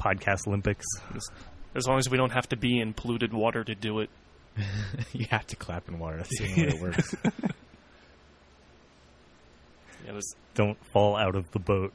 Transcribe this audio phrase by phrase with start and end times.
[0.00, 0.86] podcast Olympics.
[1.74, 4.10] As long as we don't have to be in polluted water to do it.
[5.12, 6.16] you have to clap in water.
[6.16, 7.14] That's the only way it works.
[10.06, 11.92] Yeah, this Don't fall out of the boat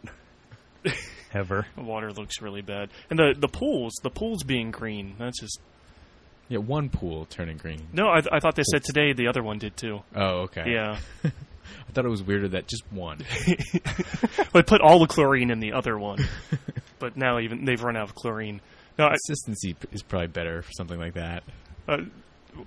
[1.33, 1.65] ever.
[1.75, 2.89] water looks really bad.
[3.09, 5.15] And the the pools, the pools being green.
[5.17, 5.59] That's just
[6.47, 7.87] yeah, one pool turning green.
[7.93, 8.07] no.
[8.07, 10.01] I, I thought they said today the other one did too.
[10.15, 10.65] Oh, okay.
[10.71, 13.25] Yeah, I thought it was weirder that just one.
[14.53, 16.19] they put all the chlorine in the other one,
[16.99, 18.61] but now even they've run out of chlorine.
[18.97, 21.43] No, Consistency p- is probably better for something like that.
[21.87, 21.97] uh,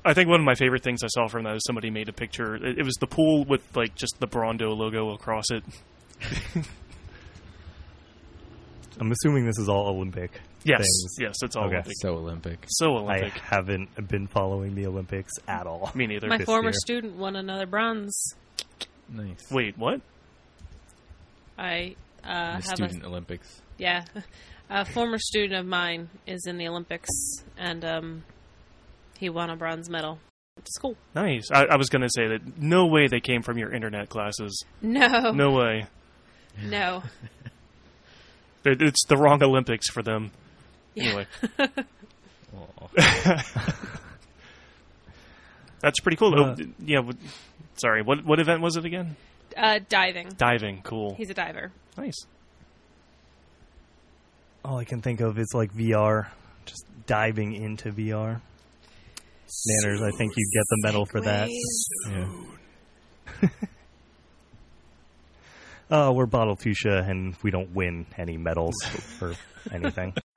[0.05, 2.13] I think one of my favorite things I saw from that is somebody made a
[2.13, 2.55] picture.
[2.57, 5.65] It, it was the pool with like just the Brawndo logo across it.
[9.01, 10.41] I'm assuming this is all Olympic.
[10.65, 11.17] Yes, Things.
[11.21, 11.75] yes, it's all Okay.
[11.77, 11.93] Olympic.
[11.99, 12.65] So Olympic.
[12.69, 13.33] So Olympic.
[13.37, 15.91] I haven't been following the Olympics at all.
[15.95, 16.27] Me neither.
[16.29, 16.73] My former year.
[16.75, 18.35] student won another bronze.
[19.09, 19.51] Nice.
[19.51, 20.01] Wait, what?
[21.57, 23.61] I uh, the have student a Olympics.
[23.79, 24.05] yeah,
[24.71, 27.09] a former student of mine is in the Olympics,
[27.57, 28.25] and um,
[29.19, 30.19] he won a bronze medal.
[30.59, 30.97] It's cool.
[31.15, 31.51] Nice.
[31.53, 34.65] I, I was going to say that no way they came from your internet classes.
[34.83, 35.87] No, No way.
[36.63, 37.03] no.
[38.65, 40.31] It's the wrong Olympics for them.
[40.95, 41.05] Yeah.
[41.05, 41.27] Anyway,
[45.81, 46.35] that's pretty cool.
[46.35, 47.01] Uh, oh, yeah.
[47.77, 48.03] Sorry.
[48.03, 49.17] What what event was it again?
[49.59, 50.29] Uh, diving.
[50.37, 50.83] Diving.
[50.83, 51.15] Cool.
[51.17, 51.73] He's a diver.
[51.97, 52.27] Nice.
[54.65, 56.29] All I can think of is like VR,
[56.65, 58.41] just diving into VR.
[59.49, 61.49] Nanners, I think you'd get the medal for that.
[62.11, 63.49] yeah.
[65.91, 68.75] Oh, we're Bottled Fuchsia, and we don't win any medals
[69.21, 69.35] or
[69.73, 70.15] anything.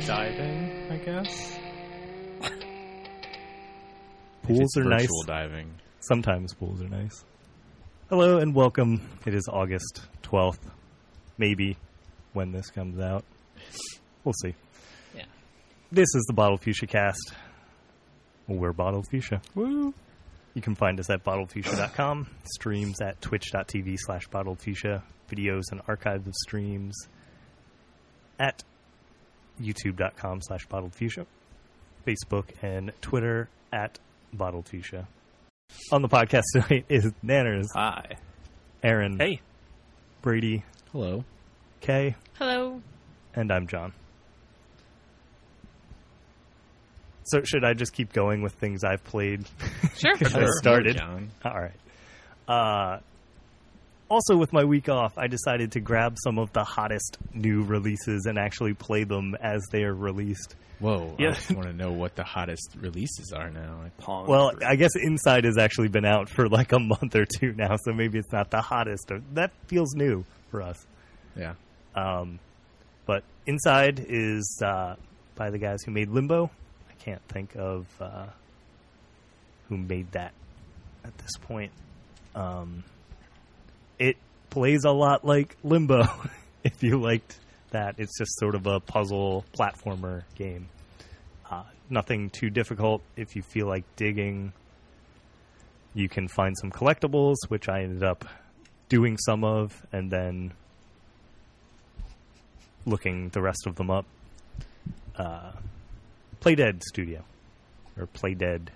[0.00, 0.90] sometimes diving.
[0.90, 1.58] I guess.
[4.42, 5.02] Pools are nice.
[5.02, 5.74] virtual diving.
[6.00, 7.24] Sometimes pools are nice.
[8.08, 9.00] Hello and welcome.
[9.24, 10.58] It is August 12th.
[11.38, 11.76] Maybe
[12.32, 13.24] when this comes out.
[14.24, 14.54] We'll see.
[15.14, 15.24] Yeah.
[15.92, 17.34] This is the Bottled Fuchsia cast.
[18.48, 19.40] We're Bottled Fuchsia.
[19.54, 19.94] Woo.
[20.54, 26.34] You can find us at bottledfuchsia.com, streams at twitch.tv slash bottledfuchsia, videos and archives of
[26.34, 26.94] streams
[28.38, 28.62] at
[29.62, 31.26] youtube.com slash bottledfuchsia,
[32.06, 33.98] Facebook and Twitter at
[34.36, 35.06] bottledfuchsia.
[35.92, 38.16] On the podcast tonight is Nanners, Hi.
[38.82, 39.40] Aaron, Hey.
[40.20, 41.24] Brady, Hello.
[41.80, 42.80] Kay, Hello.
[43.34, 43.92] and I'm John.
[47.24, 49.46] So should I just keep going with things I've played?
[49.96, 50.12] Sure.
[50.20, 50.96] I started.
[50.98, 51.30] John.
[51.44, 51.72] All right.
[52.48, 52.98] Uh,
[54.12, 58.26] also, with my week off, I decided to grab some of the hottest new releases
[58.26, 60.54] and actually play them as they are released.
[60.80, 61.16] Whoa.
[61.18, 61.30] Yeah.
[61.30, 63.84] I just want to know what the hottest releases are now.
[63.96, 64.26] Pong.
[64.26, 67.76] Well, I guess Inside has actually been out for like a month or two now,
[67.82, 69.10] so maybe it's not the hottest.
[69.32, 70.86] That feels new for us.
[71.34, 71.54] Yeah.
[71.94, 72.38] Um,
[73.06, 74.96] but Inside is uh,
[75.36, 76.50] by the guys who made Limbo.
[76.90, 78.26] I can't think of uh,
[79.70, 80.34] who made that
[81.02, 81.72] at this point.
[82.34, 82.84] Um,
[83.98, 84.16] it
[84.50, 86.06] plays a lot like Limbo.
[86.64, 87.38] if you liked
[87.70, 90.68] that, it's just sort of a puzzle platformer game.
[91.50, 93.02] Uh, nothing too difficult.
[93.16, 94.52] If you feel like digging,
[95.94, 98.24] you can find some collectibles, which I ended up
[98.88, 100.52] doing some of, and then
[102.84, 104.06] looking the rest of them up.
[105.16, 105.52] Uh,
[106.40, 107.24] Playdead Studio,
[107.98, 108.68] or Playdead,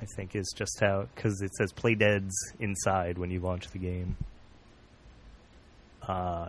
[0.00, 4.16] I think is just how because it says Playdead's inside when you launch the game.
[6.06, 6.48] Uh,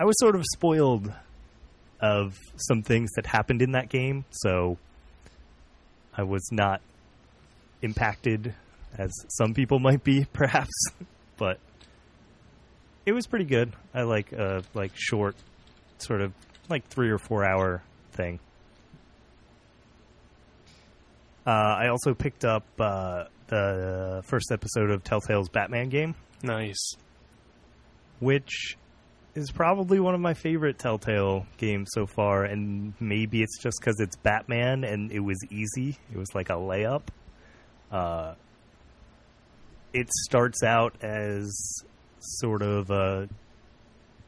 [0.00, 1.12] I was sort of spoiled
[2.00, 4.78] of some things that happened in that game, so
[6.16, 6.80] I was not
[7.82, 8.54] impacted
[8.96, 10.72] as some people might be, perhaps.
[11.36, 11.58] but
[13.06, 13.72] it was pretty good.
[13.94, 15.36] I like a like short,
[15.98, 16.32] sort of
[16.68, 17.82] like three or four hour
[18.12, 18.40] thing.
[21.46, 26.96] Uh, I also picked up uh, the first episode of Telltale's Batman game, nice.
[28.20, 28.76] which
[29.34, 32.44] is probably one of my favorite Telltale games so far.
[32.44, 35.96] And maybe it's just because it's Batman and it was easy.
[36.12, 37.02] It was like a layup.
[37.90, 38.34] Uh,
[39.92, 41.82] it starts out as
[42.18, 43.28] sort of a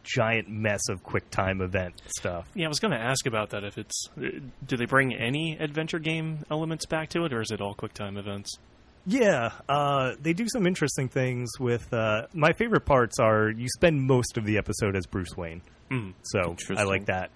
[0.03, 2.49] giant mess of quick time event stuff.
[2.55, 3.65] Yeah, I was going to ask about that.
[3.65, 7.51] If it's, uh, do they bring any adventure game elements back to it, or is
[7.51, 8.59] it all QuickTime events?
[9.07, 11.93] Yeah, uh, they do some interesting things with.
[11.93, 16.13] Uh, my favorite parts are you spend most of the episode as Bruce Wayne, Mm.
[16.23, 17.31] so I like that.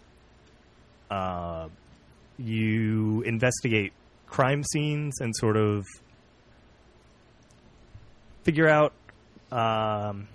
[1.10, 1.68] Uh,
[2.38, 3.92] you investigate
[4.26, 5.84] crime scenes and sort of
[8.42, 8.92] figure out.
[9.50, 10.28] Um,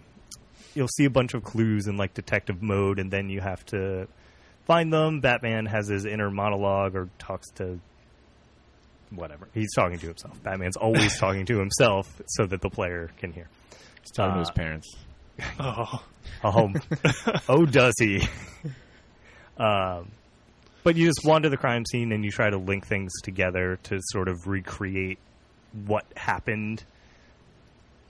[0.75, 4.07] you'll see a bunch of clues in like detective mode, and then you have to
[4.65, 5.19] find them.
[5.19, 7.79] Batman has his inner monologue or talks to
[9.11, 9.47] whatever.
[9.53, 10.41] He's talking to himself.
[10.43, 13.47] Batman's always talking to himself so that the player can hear.
[14.01, 14.95] He's talking to his Uh, parents.
[15.59, 16.03] Oh,
[16.43, 16.71] Oh,
[17.49, 18.21] oh, does he?
[19.57, 20.11] um,
[20.83, 23.99] but you just wander the crime scene and you try to link things together to
[24.11, 25.17] sort of recreate
[25.85, 26.83] what happened.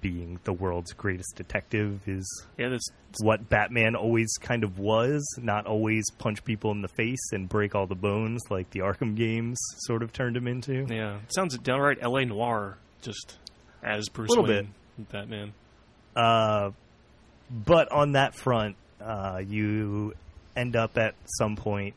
[0.01, 2.25] Being the world's greatest detective is
[2.57, 2.90] yeah, that's
[3.22, 7.75] what Batman always kind of was, not always punch people in the face and break
[7.75, 10.86] all the bones like the Arkham games sort of turned him into.
[10.90, 11.18] yeah.
[11.18, 12.25] It sounds downright L.A.
[12.25, 13.38] Noire, just
[13.84, 14.74] as Bruce Little Wayne,
[15.12, 15.54] Batman.
[16.16, 16.72] Uh,
[17.50, 20.13] but on that front, uh, you
[20.56, 21.95] end up at some point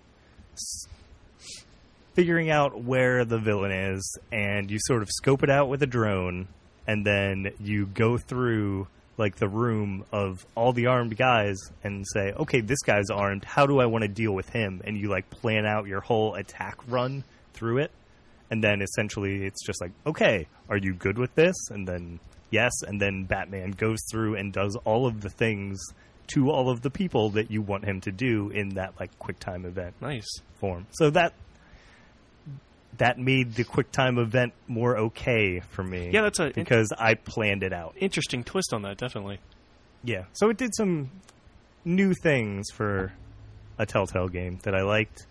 [2.15, 5.87] figuring out where the villain is, and you sort of scope it out with a
[5.87, 6.47] drone,
[6.87, 8.89] and then you go through
[9.19, 13.45] like the room of all the armed guys and say, "Okay, this guy's armed.
[13.45, 16.35] How do I want to deal with him?" And you like plan out your whole
[16.35, 17.91] attack run through it,
[18.51, 22.21] and then essentially it's just like, "Okay, are you good with this?" And then
[22.51, 25.81] yes, and then Batman goes through and does all of the things
[26.29, 29.39] to all of the people that you want him to do in that like quick
[29.39, 30.29] time event Nice.
[30.55, 30.87] form.
[30.93, 31.35] So that
[32.99, 36.11] that made the quick time event more okay for me.
[36.13, 37.95] Yeah, that's a in- because I planned it out.
[37.99, 38.99] interesting twist on that.
[38.99, 39.39] Definitely.
[40.05, 40.25] Yeah.
[40.33, 41.11] So it did some
[41.85, 43.13] new things for
[43.79, 45.27] a Telltale game that I liked.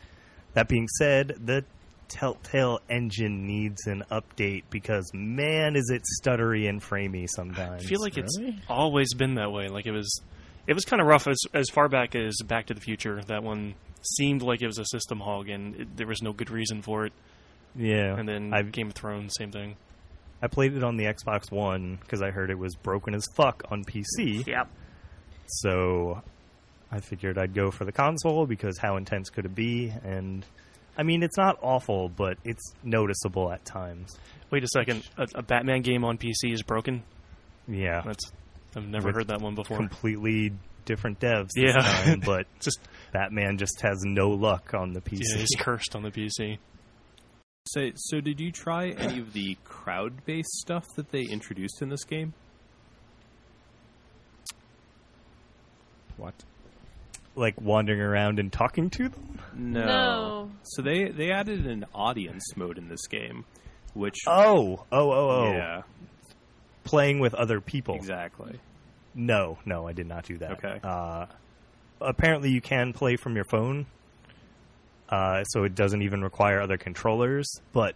[0.53, 1.63] That being said, the
[2.07, 7.85] Telltale engine needs an update because man is it stuttery and framey sometimes.
[7.85, 8.37] I feel like it's
[8.67, 9.69] always been that way.
[9.69, 10.21] Like it was,
[10.67, 13.21] it was kind of rough as as far back as Back to the Future.
[13.27, 16.49] That one seemed like it was a system hog, and it, there was no good
[16.49, 17.13] reason for it.
[17.75, 18.15] Yeah.
[18.17, 19.75] And then I've Game of Thrones, same thing.
[20.41, 23.63] I played it on the Xbox One because I heard it was broken as fuck
[23.69, 24.47] on PC.
[24.47, 24.69] Yep.
[25.47, 26.21] So
[26.91, 29.93] I figured I'd go for the console because how intense could it be?
[30.03, 30.45] And
[30.97, 34.17] I mean, it's not awful, but it's noticeable at times.
[34.49, 35.07] Wait a second.
[35.17, 37.03] A, a Batman game on PC is broken.
[37.67, 38.31] Yeah, That's
[38.75, 39.77] I've never With heard that one before.
[39.77, 40.51] completely
[40.85, 41.49] different devs.
[41.55, 41.81] this Yeah.
[41.81, 42.79] time, but Just
[43.13, 45.19] Batman just has no luck on the PC.
[45.29, 46.57] yeah, he's cursed on the PC.
[47.73, 52.03] So, so did you try any of the crowd-based stuff that they introduced in this
[52.03, 52.33] game?
[56.17, 56.33] What?
[57.35, 59.39] like wandering around and talking to them.
[59.55, 59.85] No.
[59.85, 60.51] No.
[60.63, 63.45] So they they added an audience mode in this game,
[63.93, 65.51] which Oh, oh, oh, oh!
[65.53, 65.81] yeah,
[66.83, 67.95] Playing with other people.
[67.95, 68.59] exactly.
[69.13, 70.51] No, no, I did not do that.
[70.63, 70.79] Okay.
[70.83, 71.25] Uh,
[71.99, 73.85] apparently, you can play from your phone,
[75.11, 77.47] uh, so it doesn't even require other controllers.
[77.73, 77.95] But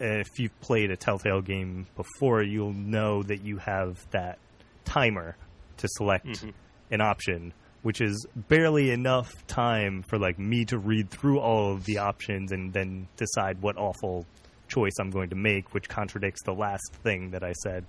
[0.00, 4.38] if you've played a Telltale game before, you'll know that you have that
[4.84, 5.36] timer
[5.76, 6.52] to select Mhm.
[6.90, 7.52] an option,
[7.82, 12.50] which is barely enough time for like me to read through all of the options
[12.52, 14.26] and then decide what awful
[14.68, 17.84] choice I'm going to make, which contradicts the last thing that I said.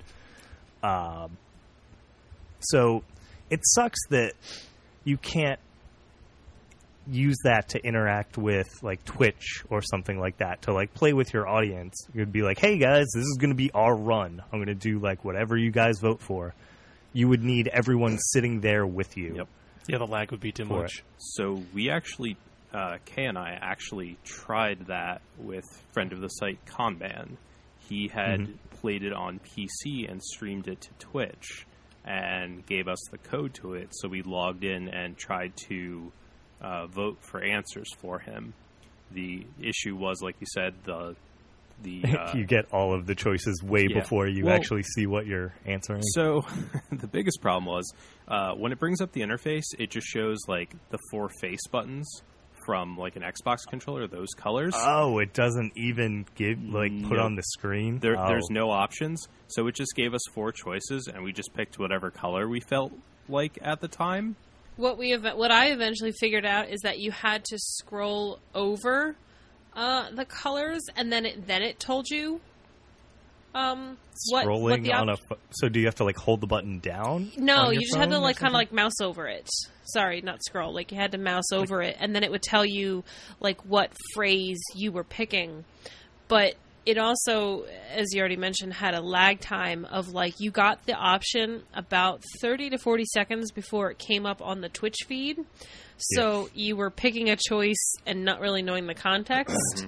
[0.83, 1.37] Um,
[2.59, 3.03] so
[3.49, 4.33] it sucks that
[5.03, 5.59] you can't
[7.07, 11.33] use that to interact with like Twitch or something like that to like play with
[11.33, 11.95] your audience.
[12.13, 14.41] You'd be like, "Hey guys, this is going to be our run.
[14.51, 16.53] I'm going to do like whatever you guys vote for."
[17.13, 19.35] You would need everyone sitting there with you.
[19.37, 19.47] Yep.
[19.87, 21.03] Yeah, the lag would be too For much.
[21.17, 22.35] So we actually,
[22.73, 27.37] uh, Kay and I actually tried that with friend of the site Conman.
[27.87, 28.53] He had Mhm.
[28.81, 31.65] played it on PC and streamed it to Twitch,
[32.03, 33.89] and gave us the code to it.
[33.91, 36.11] So we logged in and tried to
[36.65, 38.53] uh, vote for answers for him.
[39.11, 41.15] The issue was, like you said, the
[41.83, 43.99] the uh, you get all of the choices way yeah.
[43.99, 46.01] before you Well- actually see what you're answering.
[46.13, 46.45] So
[46.91, 47.93] the biggest problem was
[48.27, 52.07] uh, when it brings up the interface, it just shows like the four face buttons
[52.65, 54.73] from like an Xbox controller, those colors.
[54.75, 57.99] oh, it doesn't even give like put on the screen.
[57.99, 58.27] there, Oh.
[58.27, 62.09] There's no options, so it just gave us four choices, and we just picked whatever
[62.09, 62.91] color we felt
[63.29, 64.35] like at the time.
[64.77, 69.15] What we what I eventually figured out is that you had to scroll over
[69.73, 72.41] uh, the colors, and then it then it told you
[73.53, 73.97] um
[74.29, 75.17] what Scrolling what the op- on a.
[75.51, 77.31] So do you have to like hold the button down?
[77.37, 79.49] No, you just had to like kind of like mouse over it.
[79.85, 80.73] Sorry, not scroll.
[80.73, 83.03] Like you had to mouse over it, and then it would tell you
[83.39, 85.63] like what phrase you were picking.
[86.27, 90.85] But it also, as you already mentioned, had a lag time of like you got
[90.85, 95.39] the option about thirty to forty seconds before it came up on the Twitch feed.
[95.97, 99.87] So you were picking a choice and not really knowing the context.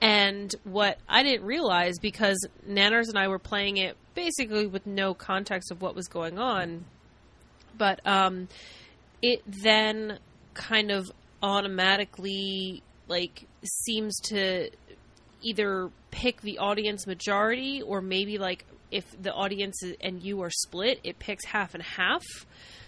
[0.00, 5.14] And what I didn't realize because Nanners and I were playing it basically with no
[5.14, 6.84] context of what was going on,
[7.78, 8.48] but um,
[9.22, 10.18] it then
[10.52, 11.10] kind of
[11.42, 14.70] automatically like seems to
[15.44, 21.00] either pick the audience majority or maybe like if the audience and you are split,
[21.04, 22.24] it picks half and half.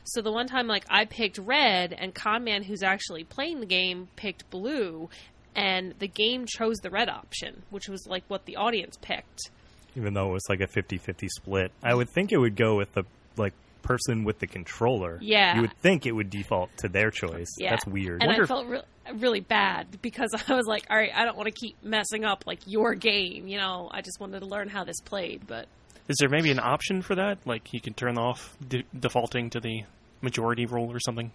[0.05, 4.09] So the one time like I picked red and Conman who's actually playing the game
[4.17, 5.09] picked blue
[5.55, 9.51] and the game chose the red option, which was like what the audience picked.
[9.97, 11.73] even though it was like a 50-50 split.
[11.83, 13.05] I would think it would go with the
[13.37, 13.55] like
[13.87, 15.19] person with the controller.
[15.21, 15.57] Yeah.
[15.57, 17.49] You would think it would default to their choice.
[17.59, 17.71] Yeah.
[17.71, 18.23] That's weird.
[18.23, 18.83] And Wonder I felt re-
[19.15, 22.45] really bad because I was like, all right, I don't want to keep messing up
[22.47, 23.49] like your game.
[23.49, 25.47] You know, I just wanted to learn how this played.
[25.47, 25.67] But
[26.09, 27.39] Is there maybe an option for that?
[27.47, 29.83] Like you can turn off de- defaulting to the
[30.21, 31.31] majority role or something?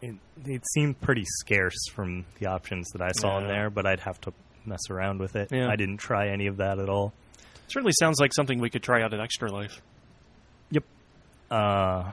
[0.00, 4.00] it, it seemed pretty scarce from the options that I saw in there, but I'd
[4.00, 4.32] have to
[4.64, 5.50] mess around with it.
[5.50, 5.68] Yeah.
[5.68, 7.12] I didn't try any of that at all.
[7.68, 9.82] Certainly sounds like something we could try out at Extra Life.
[11.50, 11.60] Yep.
[11.60, 12.10] Uh,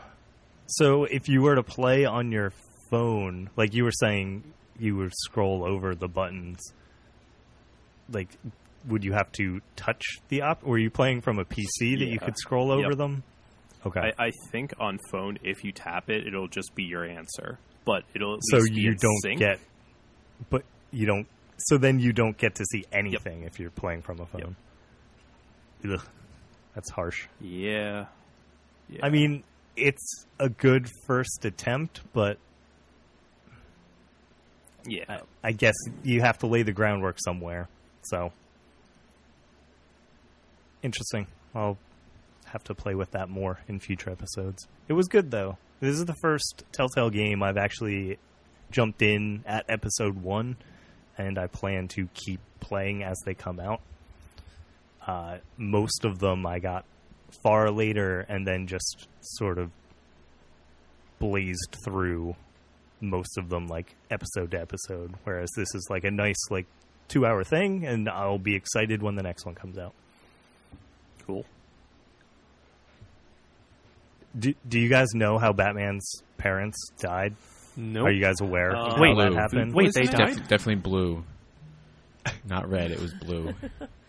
[0.67, 2.51] so if you were to play on your
[2.89, 4.43] phone, like you were saying,
[4.79, 6.59] you would scroll over the buttons.
[8.11, 8.29] Like,
[8.87, 10.63] would you have to touch the op?
[10.63, 12.97] Were you playing from a PC that you could scroll over Yep.
[12.97, 13.23] them?
[13.85, 14.11] Okay.
[14.17, 18.03] I, I think on phone, if you tap it, it'll just be your answer, but
[18.15, 19.39] it'll at so you don't sync.
[19.39, 19.59] get,
[20.49, 21.27] but you don't.
[21.57, 24.55] So then you don't get to see anything if you're playing from a phone.
[25.87, 26.01] Ugh,
[26.73, 27.27] that's harsh.
[27.39, 28.05] Yeah.
[28.89, 28.99] Yeah.
[29.03, 29.43] I mean,
[29.75, 32.37] it's a good first attempt, but
[34.87, 35.03] yeah.
[35.09, 37.67] I, I guess you have to lay the groundwork somewhere.
[38.03, 38.31] So
[40.83, 41.27] interesting.
[41.53, 41.77] I'll
[42.45, 44.67] have to play with that more in future episodes.
[44.87, 45.57] It was good though.
[45.79, 48.17] This is the first Telltale game I've actually
[48.71, 50.57] jumped in at episode one,
[51.17, 53.81] and I plan to keep playing as they come out.
[55.05, 56.85] Uh, most of them I got
[57.41, 59.71] far later, and then just sort of
[61.19, 62.35] blazed through
[63.01, 66.65] most of them like episode to episode whereas this is like a nice like
[67.07, 69.93] two hour thing and i'll be excited when the next one comes out
[71.25, 71.45] Cool.
[74.37, 77.35] do, do you guys know how batman's parents died
[77.77, 78.07] Nope.
[78.07, 80.35] are you guys aware Uh, of Wait, how that happened Wait, they died?
[80.37, 81.23] Def- definitely blue.
[82.47, 82.91] Not red.
[82.91, 83.53] It was blue.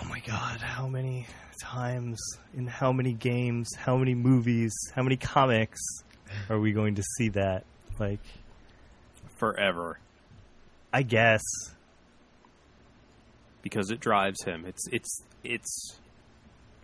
[0.00, 1.26] oh my god how many
[1.60, 2.18] times
[2.56, 5.80] in how many games how many movies how many comics
[6.48, 7.64] are we going to see that
[7.98, 8.20] like
[9.38, 9.98] Forever.
[10.92, 11.42] i guess
[13.62, 14.64] Because it drives him.
[14.66, 15.98] It's it's it's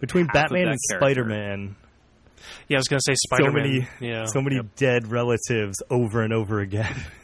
[0.00, 1.06] between batman and character.
[1.06, 1.76] spider-man
[2.68, 3.62] Yeah, I was going to say so Spider-Man.
[3.62, 4.24] many yeah.
[4.26, 6.94] so many dead relatives over and over again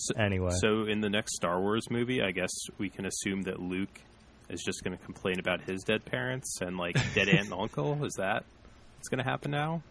[0.00, 3.60] so, anyway so in the next Star Wars movie, I guess we can assume that
[3.60, 4.00] Luke
[4.48, 8.04] is just going to complain about his dead parents and like dead aunt and uncle.
[8.04, 8.44] Is that
[8.96, 9.82] what's going to happen now?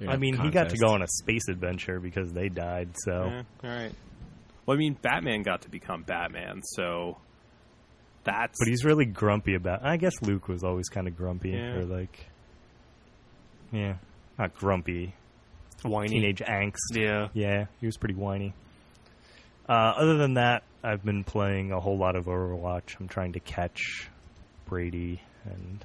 [0.00, 2.88] Yeah, I mean, he got to go on a space adventure because they died.
[3.04, 3.92] So Eh, all right.
[4.66, 7.18] Well, I mean, Batman got to become Batman, so
[8.24, 8.58] that's.
[8.58, 9.84] but he's really grumpy about.
[9.84, 11.76] I guess Luke was always kind of grumpy Yeah.
[11.76, 12.26] or like,
[13.72, 13.96] yeah,
[14.38, 15.14] not grumpy,
[15.82, 16.08] Whiny.
[16.08, 16.76] teenage angst.
[16.94, 17.28] Yeah.
[17.34, 18.54] Yeah, he was pretty whiny.
[19.70, 22.98] Uh, other than that, I've been playing a whole lot of Overwatch.
[22.98, 24.08] I'm trying to catch
[24.66, 25.84] Brady and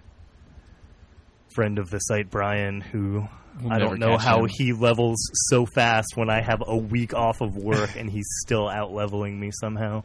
[1.53, 3.27] friend of the site Brian, who
[3.61, 4.49] We'll I don't know how him.
[4.51, 5.17] he levels
[5.49, 9.39] so fast when I have a week off of work and he's still out leveling
[9.39, 10.03] me somehow.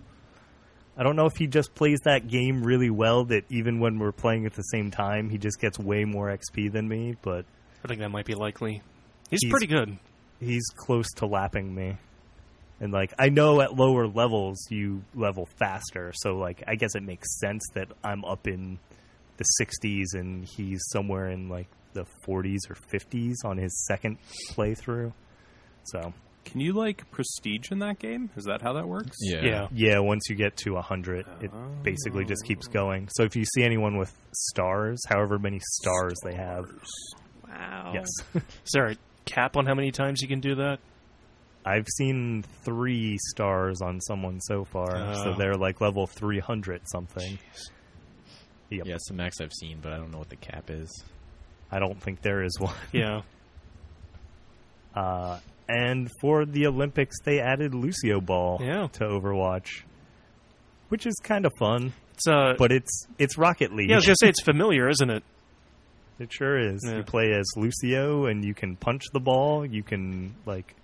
[0.97, 4.13] I don't know if he just plays that game really well that even when we're
[4.13, 7.45] playing at the same time, he just gets way more XP than me, but
[7.85, 8.83] I think that might be likely.
[9.31, 9.99] He's, He's- pretty good.
[10.39, 11.97] he's close to lapping me.
[12.81, 17.03] And like I know at lower levels you level faster, so like I guess it
[17.03, 18.79] makes sense that I'm up in
[19.37, 24.19] the 60s and he's somewhere in like the 40s or 50s on his second
[24.53, 25.13] playthrough.
[25.85, 26.13] So,
[26.45, 28.31] Can you like prestige in that game?
[28.37, 29.17] Is that how that works?
[29.21, 29.43] Yeah.
[29.45, 29.69] Yeah.
[29.73, 31.57] yeah, once you get to 100, it Oh.
[31.83, 32.73] basically just keeps oh.
[32.73, 33.09] going.
[33.13, 36.65] So if you see anyone with stars, however many stars they have,
[37.49, 38.09] wow, yes.
[38.35, 40.81] Is there a cap on how many times you can do that?
[41.64, 45.35] I've seen three stars on someone so far, so Oh.
[45.37, 47.38] they're like level three hundred something.
[48.71, 48.87] Yep.
[48.87, 51.05] Yeah, some max I've seen, but I don't know what the cap is.
[51.71, 52.75] I don't think there is one.
[52.93, 53.23] Yeah.
[54.95, 55.38] Uh,
[55.69, 58.88] and for the Olympics, they added Lucio Ball Yeah.
[58.95, 59.83] to Overwatch,
[60.88, 61.93] which is kind of fun.
[62.14, 63.88] It's uh But it's it's Rocket League.
[63.90, 65.23] Yeah, I was gonna say it's familiar, isn't it?
[66.19, 66.83] It sure is.
[66.87, 66.99] Yeah.
[66.99, 69.64] You play as Lucio, and you can punch the ball.
[69.64, 70.75] You can like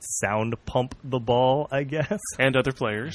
[0.00, 3.14] sound pump the ball, I guess, And other players.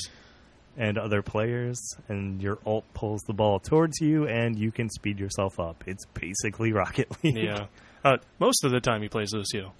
[0.78, 1.80] and other players.
[2.10, 5.84] And your ult pulls the ball towards you, and you can speed yourself up.
[5.88, 7.38] It's basically Rocket League.
[7.38, 7.68] Yeah.
[8.04, 9.74] Uh, most of the time he plays Lucio.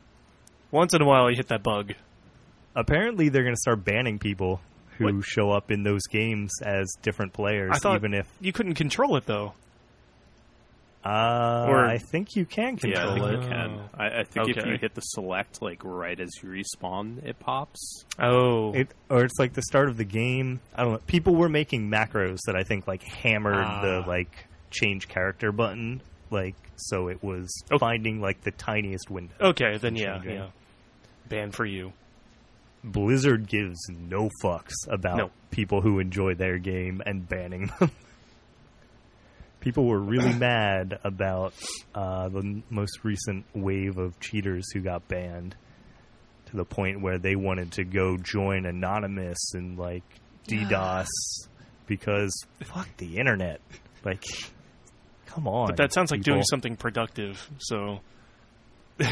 [0.72, 1.94] Once in a while he hit that bug.
[2.76, 4.60] Apparently, they're going to start banning people
[4.98, 5.26] who What?
[5.26, 9.16] show up in those games as different players, I thought even if you couldn't control
[9.18, 9.54] it though.
[11.06, 13.44] Uh, Or- I think you can Yeah, I control think it.
[13.44, 13.72] you can.
[13.80, 13.90] Oh.
[13.98, 18.06] I, I think if you hit the select like right as you respawn, it pops.
[18.20, 18.74] Oh.
[18.74, 20.60] It, or it's like the start of the game.
[20.76, 21.00] I don't know.
[21.06, 24.10] People were making macros that I think like hammered the Ah.
[24.10, 27.78] like change character button, like so it was Oh.
[27.78, 29.34] finding like the tiniest window.
[29.40, 30.36] okay, then yeah, Changing.
[30.36, 30.48] yeah.
[31.30, 31.94] Ban for you.
[32.84, 35.32] Blizzard gives no fucks about No.
[35.50, 37.92] people who enjoy their game and banning them.
[39.66, 41.54] People were really mad about
[41.94, 45.56] uh, the most recent wave of cheaters who got banned
[46.46, 50.04] to the point where they wanted to go join Anonymous and like
[50.48, 51.08] DDoS
[51.88, 52.32] because
[52.64, 53.60] fuck the internet.
[54.04, 54.24] Like,
[55.26, 55.68] come on.
[55.68, 57.50] But that sounds like doing something productive.
[57.58, 58.02] So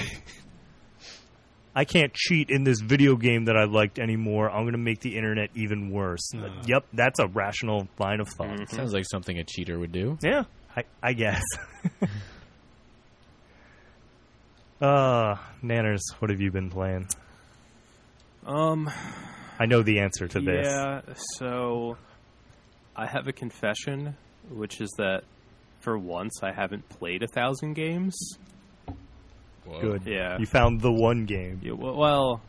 [1.76, 4.50] I can't cheat in this video game that I liked anymore.
[4.50, 6.30] I'm going to make the internet even worse.
[6.36, 6.50] Uh.
[6.68, 8.50] Yep, that's a rational line of thought.
[8.60, 8.70] Mhm.
[8.70, 10.18] Sounds like something a cheater would do.
[10.22, 10.44] yeah.
[10.76, 11.44] I, I guess.
[14.82, 17.08] uh, Nanners, what have you been playing?
[18.46, 18.90] Um,
[19.60, 20.68] I know the answer to this.
[20.68, 21.02] yeah.
[21.38, 21.98] So,
[22.96, 24.16] I have a confession,
[24.50, 25.24] which is that
[25.80, 28.16] for once I haven't played a thousand games.
[29.66, 29.82] Whoa.
[29.82, 30.04] Good.
[30.06, 30.38] Yeah.
[30.40, 31.62] You found the one game.
[31.64, 32.42] Yeah, well, well,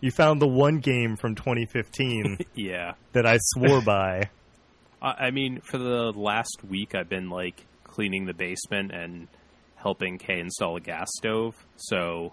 [0.00, 2.94] You found the one game from 2015 yeah.
[3.12, 4.30] that I swore by.
[5.02, 9.28] I, I mean, for the last week, I've been like cleaning the basement and
[9.76, 11.54] helping Kay install a gas stove.
[11.76, 12.32] So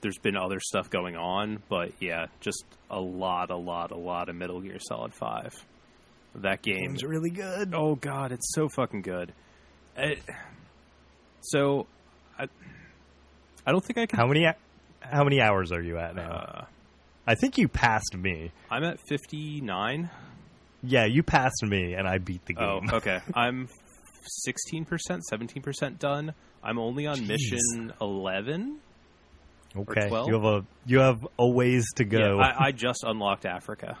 [0.00, 4.28] there's been other stuff going on, but yeah, just a lot, a lot, a lot
[4.28, 5.54] of Metal Gear Solid Five.
[6.34, 7.74] That game, Game's really good.
[7.74, 9.32] oh god, it's so fucking good.
[9.96, 10.18] It,
[11.40, 11.86] so,
[12.38, 12.48] I,
[13.66, 14.18] I don't think I can.
[14.18, 14.46] How many
[15.00, 16.30] how many hours are you at now?
[16.30, 16.64] Uh,
[17.26, 18.52] I think you passed me.
[18.70, 20.10] I'm at 59.
[20.82, 22.88] Yeah, you passed me and I beat the game.
[22.92, 23.20] Oh, okay.
[23.34, 23.68] I'm
[24.48, 24.86] 16%,
[25.32, 26.34] 17% done.
[26.62, 27.26] I'm only on Jeez.
[27.28, 28.78] mission 11.
[29.76, 30.08] okay.
[30.08, 30.28] 12?
[30.28, 32.38] You have a you have a ways to go.
[32.38, 33.98] Yeah, I, I just unlocked Africa.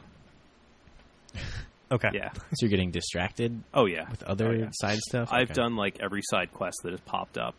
[1.90, 2.10] okay.
[2.14, 2.30] Yeah.
[2.54, 4.08] So you're getting distracted Oh, yeah.
[4.10, 4.68] with other Oh, yeah.
[4.72, 5.28] side stuff?
[5.32, 5.54] I've Okay.
[5.54, 7.54] done like every side quest that has popped up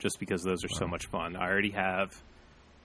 [0.00, 1.36] just because those are so much fun.
[1.36, 2.10] I already have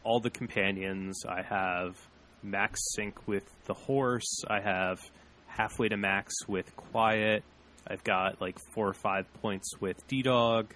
[0.03, 1.25] all the companions.
[1.27, 1.97] I have
[2.43, 4.43] max sync with the horse.
[4.47, 4.99] I have
[5.47, 7.43] halfway to max with Quiet.
[7.87, 10.73] I've got like four or five points with D Dog.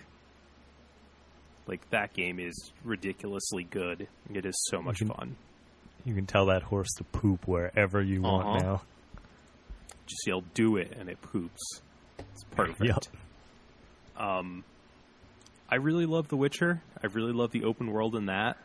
[1.68, 4.08] Like that game is ridiculously good.
[4.34, 5.36] It is so much can- fun.
[6.06, 8.60] You can tell that horse to poop wherever you want Uh-huh.
[8.60, 8.82] now.
[10.08, 11.82] Just yell "do it" and it poops.
[12.18, 12.84] It's perfect.
[12.84, 13.04] Yep.
[14.18, 14.64] Um,
[15.72, 16.82] I really love The Witcher.
[17.02, 18.58] I really love the open world in that.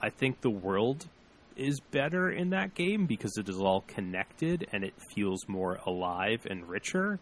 [0.00, 1.06] I think the world
[1.56, 6.46] is better in that game because it is all connected and it feels more alive
[6.48, 7.18] and richer.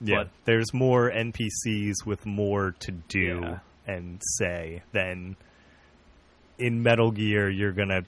[0.00, 0.24] Yeah.
[0.24, 3.58] But- There's more NPCs with more to do Yeah.
[3.86, 5.36] and say than
[6.58, 8.02] in Metal Gear you're gonna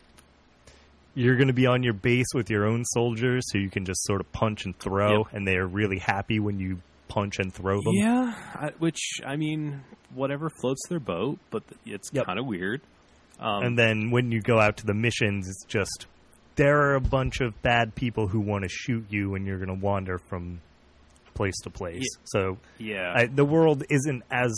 [1.14, 4.20] you're gonna be on your base with your own soldiers so you can just sort
[4.20, 5.32] of punch and throw Yep.
[5.32, 7.94] and they are really happy when you punch and throw them.
[7.94, 9.82] Yeah, I, which I mean,
[10.14, 12.26] whatever floats their boat, but it's Yep.
[12.26, 12.80] kind of weird.
[13.40, 16.06] Um, and then when you go out to the missions, it's just
[16.56, 19.68] there are a bunch of bad people who want to shoot you, and you're going
[19.68, 20.60] to wander from
[21.34, 22.00] place to place.
[22.02, 24.52] Ye- So yeah, I, the world isn't as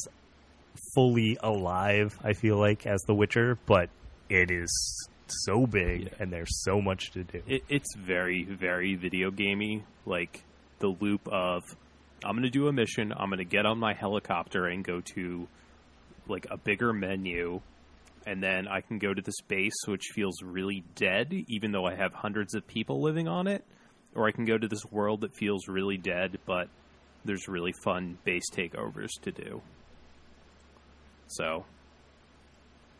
[0.94, 2.18] fully alive.
[2.24, 3.90] I feel like as The Witcher, but
[4.28, 4.70] it is
[5.26, 6.08] so big, Yeah.
[6.18, 7.42] and there's so much to do.
[7.46, 10.42] it, it's very very video gamey like
[10.80, 11.62] the loop of
[12.24, 13.12] i'm going to do a mission.
[13.16, 15.48] I'm going to get on my helicopter and go to
[16.28, 17.60] like a bigger menu.
[18.26, 21.94] And then i can go to this base which feels really dead even though i
[21.94, 23.64] have hundreds of people living on it.
[24.14, 26.68] Or i can go to this world that feels really dead but
[27.24, 29.62] there's really fun base takeovers to do.
[31.26, 31.64] So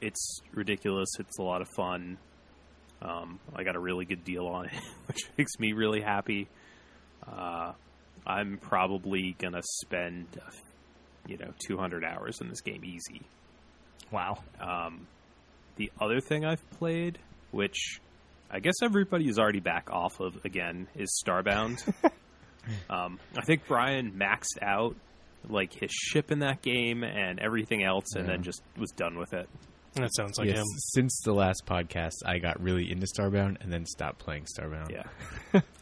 [0.01, 1.09] it's ridiculous.
[1.19, 2.19] It's a lot of fun.
[3.03, 4.73] Um, I got a really good deal on it,
[5.07, 6.49] which makes me really happy.
[7.27, 7.73] Uh,
[8.27, 10.51] I'm probably gonna spend, uh,
[11.27, 13.23] you know, 200 hours in this game easy.
[14.11, 14.39] Wow.
[14.61, 15.07] Um,
[15.77, 17.19] the other thing I've played,
[17.53, 18.01] which
[18.51, 21.81] I guess everybody is already back off of again, is Starbound.
[22.91, 24.97] um, I think Brian maxed out
[25.49, 28.33] like his ship in that game and everything else, and Yeah.
[28.35, 29.49] then just was done with it.
[29.95, 30.65] That sounds like yes, him.
[30.95, 34.91] since the last podcast, I got really into Starbound and then stopped playing Starbound.
[34.91, 35.61] Yeah.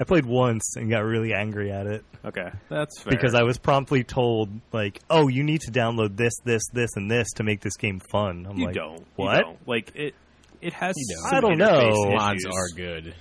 [0.00, 3.10] I played once and got really angry at it Okay, that's fair.
[3.10, 7.10] because I was promptly told, like, "Oh, you need to download this, this, this, and
[7.10, 8.98] this to make this game fun." I'm you like, don't.
[9.00, 9.40] You what?
[9.42, 9.68] don't.
[9.68, 10.14] Like it.
[10.62, 10.94] It has.
[10.96, 12.14] You some I don't interface know.
[12.16, 13.14] Mods are good.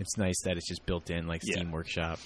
[0.00, 1.56] It's nice that it's just built in, like Yeah.
[1.56, 2.18] Steam Workshop.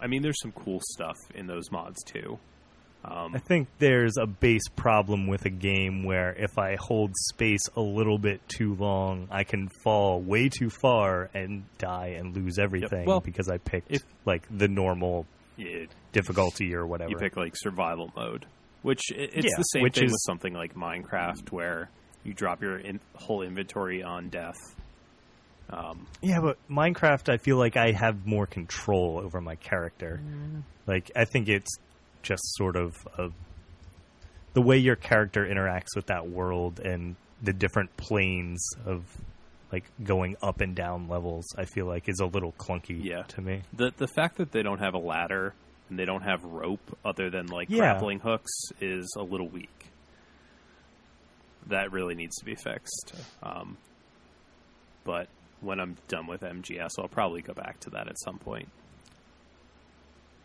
[0.00, 2.38] I mean, there's some cool stuff in those mods too.
[3.04, 7.62] Um, I think there's a base problem with a game where if I hold space
[7.74, 12.58] a little bit too long, I can fall way too far and die and lose
[12.60, 17.10] everything Well, because I picked if- like the normal yeah, difficulty or whatever.
[17.10, 18.46] you pick like survival mode,
[18.82, 21.90] which i- it's Yeah, the same which thing is- with something like Minecraft, where
[22.22, 24.54] you drop your in- whole inventory on death.
[25.70, 30.20] Um, Yeah, but Minecraft, I feel like I have more control over my character.
[30.86, 31.70] Like, I think it's
[32.22, 33.30] just sort of a,
[34.54, 39.02] the way your character interacts with that world and the different planes of
[39.72, 41.46] like going up and down levels.
[41.56, 43.22] I feel like is a little clunky Yeah.
[43.22, 43.62] to me.
[43.72, 45.54] the the fact that they don't have a ladder
[45.88, 47.78] and they don't have rope other than like Yeah.
[47.78, 49.86] grappling hooks is a little weak.
[51.68, 53.14] That really needs to be fixed.
[53.42, 53.76] Um,
[55.04, 55.28] but
[55.60, 58.68] when I'm done with MGS, I'll probably go back to that at some point.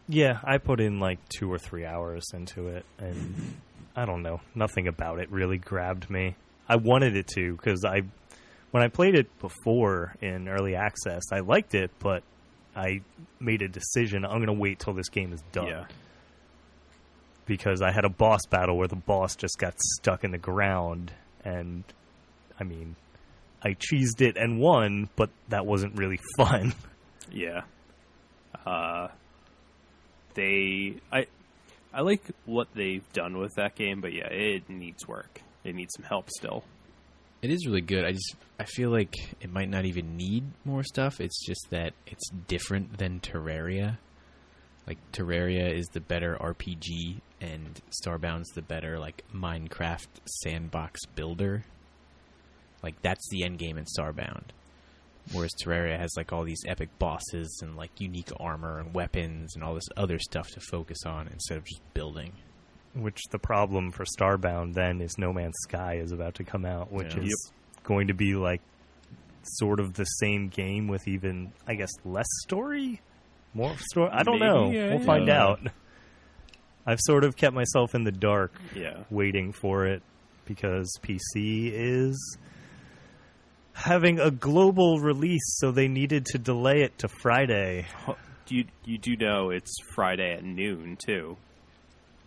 [0.08, 3.56] Yeah, I put in like two or three hours into it, and
[3.96, 6.36] I don't know, nothing about it really grabbed me.
[6.70, 8.04] I wanted it to because I,
[8.72, 12.24] when I played it before in early access, I liked it, but
[12.76, 13.02] I
[13.39, 14.24] made a decision.
[14.24, 15.86] I'm going to wait till this game is done Yeah.
[17.46, 21.12] because I had a boss battle where the boss just got stuck in the ground,
[21.43, 21.84] and
[22.60, 22.96] I mean,
[23.62, 26.74] I cheesed it and won, but that wasn't really fun.
[27.32, 27.62] Yeah.
[28.65, 29.08] Uh,
[30.38, 31.26] they, I,
[31.93, 35.41] I like what they've done with that game, but yeah, it needs work.
[35.63, 36.63] It needs some help still.
[37.41, 38.06] It is really good.
[38.06, 41.19] I just I feel like it might not even need more stuff.
[41.19, 43.97] It's just that it's different than Terraria.
[44.88, 51.63] Like Terraria is the better RPG and Starbound's the better like Minecraft sandbox builder.
[52.82, 54.45] Like that's the end game in Starbound.
[55.34, 59.63] Whereas Terraria has like all these epic bosses and like unique armor and weapons and
[59.63, 62.32] all this other stuff to focus on instead of just building.
[62.94, 66.92] Which the problem for Starbound then is No Man's Sky is about to come out,
[66.92, 67.24] which Yeah.
[67.24, 67.52] is
[67.84, 68.62] going to be like
[69.44, 73.02] sort of the same game with even, I guess, less story,
[73.54, 74.10] more story.
[74.12, 74.72] I don't Maybe, know.
[74.72, 75.06] yeah, we'll yeah.
[75.06, 75.60] find out.
[76.86, 79.04] I've sort of kept myself in the dark, Yeah.
[79.10, 80.02] waiting for it
[80.46, 82.38] because PC is
[83.78, 87.86] having a global release, so they needed to delay it to Friday.
[88.50, 91.38] You you do know it's Friday at noon too.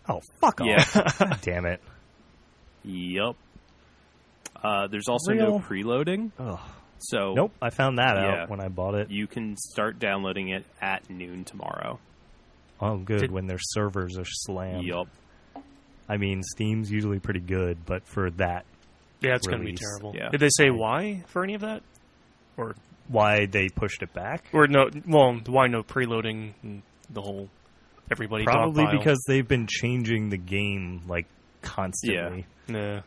[0.07, 0.95] Oh, fuck off!
[0.95, 1.37] Yeah.
[1.41, 1.81] Damn it.
[2.83, 3.35] Yep.
[4.63, 5.47] Uh, there's also Real?
[5.47, 6.59] no preloading, Ugh.
[6.99, 8.43] so Nope, I found that Yeah.
[8.43, 9.09] out when I bought it.
[9.09, 11.99] you can start downloading it at noon tomorrow.
[12.79, 13.21] Oh, good.
[13.21, 14.85] Did- when their servers are slammed.
[14.85, 15.07] Yep.
[16.09, 18.65] I mean, Steam's usually pretty good, but for that,
[19.21, 19.79] Yeah, it's going to be Release.
[19.79, 20.13] terrible.
[20.15, 20.29] Yeah.
[20.29, 21.83] Did they say why for any of that?
[22.57, 22.75] Or
[23.07, 24.45] why they pushed it back?
[24.53, 24.89] or no?
[25.07, 26.53] Well, why no preloading?
[26.63, 27.49] and The whole
[28.11, 28.97] everybody Probably dogpile?
[28.97, 31.27] because they've been changing the game like
[31.61, 32.45] constantly.
[32.67, 33.01] Nah.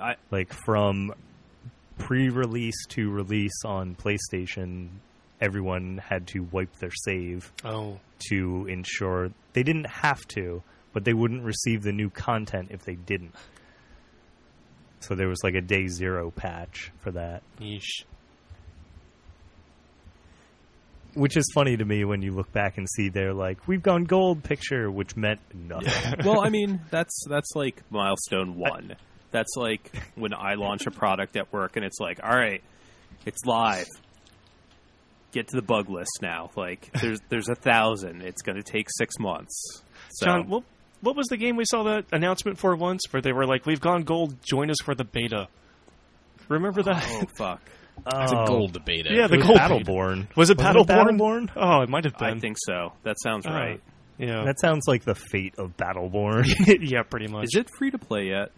[0.00, 1.12] I Like from
[1.98, 4.88] pre-release to release on PlayStation,
[5.40, 7.98] everyone had to wipe their save Oh,
[8.30, 10.62] to ensure they didn't have to,
[10.92, 13.34] but they wouldn't receive the new content if they didn't.
[15.00, 17.42] So there was like a day zero patch for that.
[17.60, 18.04] yeesh.
[21.14, 24.04] Which is funny to me when you look back and see their like we've gone
[24.04, 26.14] gold picture, which meant nothing.
[26.24, 28.94] well, I mean, that's that's like milestone one.
[29.30, 32.62] That's like when I launch a product at work and it's like, all right,
[33.26, 33.86] it's live.
[35.32, 36.50] Get to the bug list now.
[36.56, 38.22] Like, there's there's a thousand.
[38.22, 39.82] It's going to take six months.
[40.10, 40.64] So, John, what
[41.00, 43.80] what was the game we saw that announcement for once where they were like, "We've
[43.80, 44.36] gone gold.
[44.42, 45.48] Join us for the beta."
[46.48, 47.04] Remember that?
[47.08, 47.60] oh fuck,
[48.06, 49.10] It's a Oh, gold beta.
[49.12, 50.34] Yeah, it the was gold Battleborn.
[50.36, 50.86] Was it Battleborn?
[50.86, 51.50] Battleborn?
[51.56, 52.36] Oh, it might have been.
[52.36, 52.92] I think so.
[53.04, 53.80] That sounds Oh, right.
[54.18, 54.44] Yeah.
[54.44, 56.46] That sounds like the fate of Battleborn.
[56.90, 57.44] yeah, pretty much.
[57.44, 58.50] Is it free to play yet?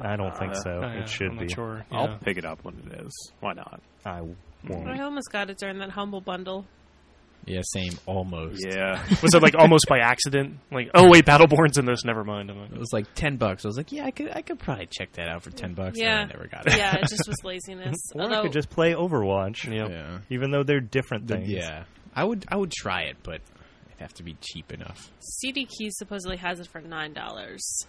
[0.00, 0.70] I don't think Uh, so.
[0.82, 1.44] Uh, it should I'm be.
[1.46, 1.86] Not sure.
[1.90, 3.12] I'll pick it up when it is.
[3.40, 3.80] Why not?
[4.04, 4.88] I won't.
[4.88, 6.66] I almost got it during that humble bundle.
[7.46, 7.92] Yeah, same.
[8.06, 8.66] Almost.
[8.68, 9.00] Yeah.
[9.22, 10.58] Was it like almost by accident?
[10.72, 12.04] Like, oh wait, Battleborn's in this.
[12.04, 12.50] Never mind.
[12.50, 13.64] I'm It was like ten bucks.
[13.64, 15.96] I was like, yeah, I could, I could probably check that out for ten bucks.
[15.98, 16.22] Yeah.
[16.22, 16.76] and I never got it.
[16.76, 17.96] Yeah, it just was laziness.
[18.14, 19.88] Or I could just play Overwatch, yeah.
[19.88, 20.18] yeah.
[20.28, 21.48] even though they're different The- things.
[21.50, 21.84] yeah.
[22.14, 23.42] I would, I would try it, but
[23.90, 25.12] it'd have to be cheap enough.
[25.20, 27.86] CD Keys supposedly has it for nine dollars.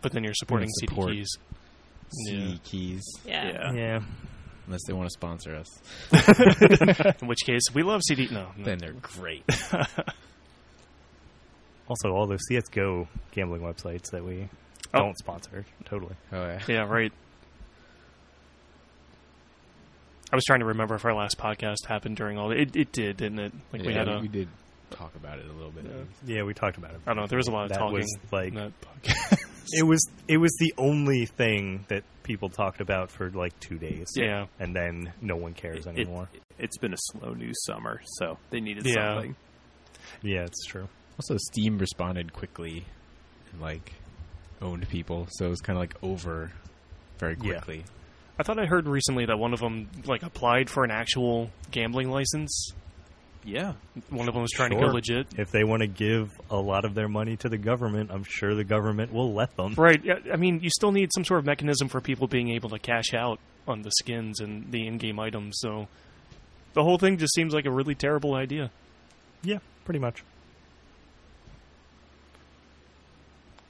[0.00, 1.38] But then you're supporting Yeah, CD keys.
[2.26, 2.56] CD Yeah.
[2.64, 3.46] keys, Yeah.
[3.52, 3.72] Yeah.
[3.74, 4.00] Yeah.
[4.66, 5.80] Unless they want to sponsor us,
[7.22, 8.28] In which case, we love CD.
[8.30, 8.64] No, no.
[8.64, 9.44] then they're great.
[11.88, 14.48] Also, all those CS:GO gambling websites that we
[14.94, 14.98] Oh.
[15.00, 15.64] don't sponsor.
[15.84, 16.14] Totally.
[16.32, 16.60] oh yeah.
[16.66, 17.12] Yeah, right.
[20.32, 22.50] I was trying to remember if our last podcast happened during all.
[22.52, 23.52] It it did, didn't it?
[23.72, 24.20] Like we Yeah, had a.
[24.20, 24.48] we did
[24.90, 25.84] talk about it a little bit.
[26.24, 27.00] Yeah, we talked about it.
[27.06, 27.26] I don't know.
[27.26, 27.96] There was a lot of that talking.
[27.98, 29.36] Was like in that podcast.
[29.72, 30.04] It was.
[30.28, 34.06] It was the only thing that people talked about for like two days.
[34.16, 34.46] yeah.
[34.60, 36.28] and then no one cares It, anymore.
[36.32, 39.14] It, has been a slow news summer, so they needed Yeah.
[39.14, 39.36] something.
[40.22, 40.88] yeah, it's true.
[41.18, 42.84] Also, Steam responded quickly
[43.52, 43.92] and like
[44.60, 46.52] owned people, so it was kind of like over
[47.18, 47.54] very Yeah.
[47.54, 47.84] quickly.
[48.38, 52.10] I thought I heard recently that one of them like applied for an actual gambling
[52.10, 52.72] license.
[53.44, 53.72] Yeah.
[54.10, 54.88] One of them was trying to Sure.
[54.88, 55.26] go legit.
[55.36, 58.54] If they want to give a lot of their money to the government, I'm sure
[58.54, 59.74] the government will let them.
[59.76, 60.00] Right.
[60.32, 63.14] I mean, you still need some sort of mechanism for people being able to cash
[63.14, 65.56] out on the skins and the in-game items.
[65.60, 65.88] So
[66.74, 68.70] the whole thing just seems like a really terrible idea.
[69.42, 70.22] Yeah, pretty much.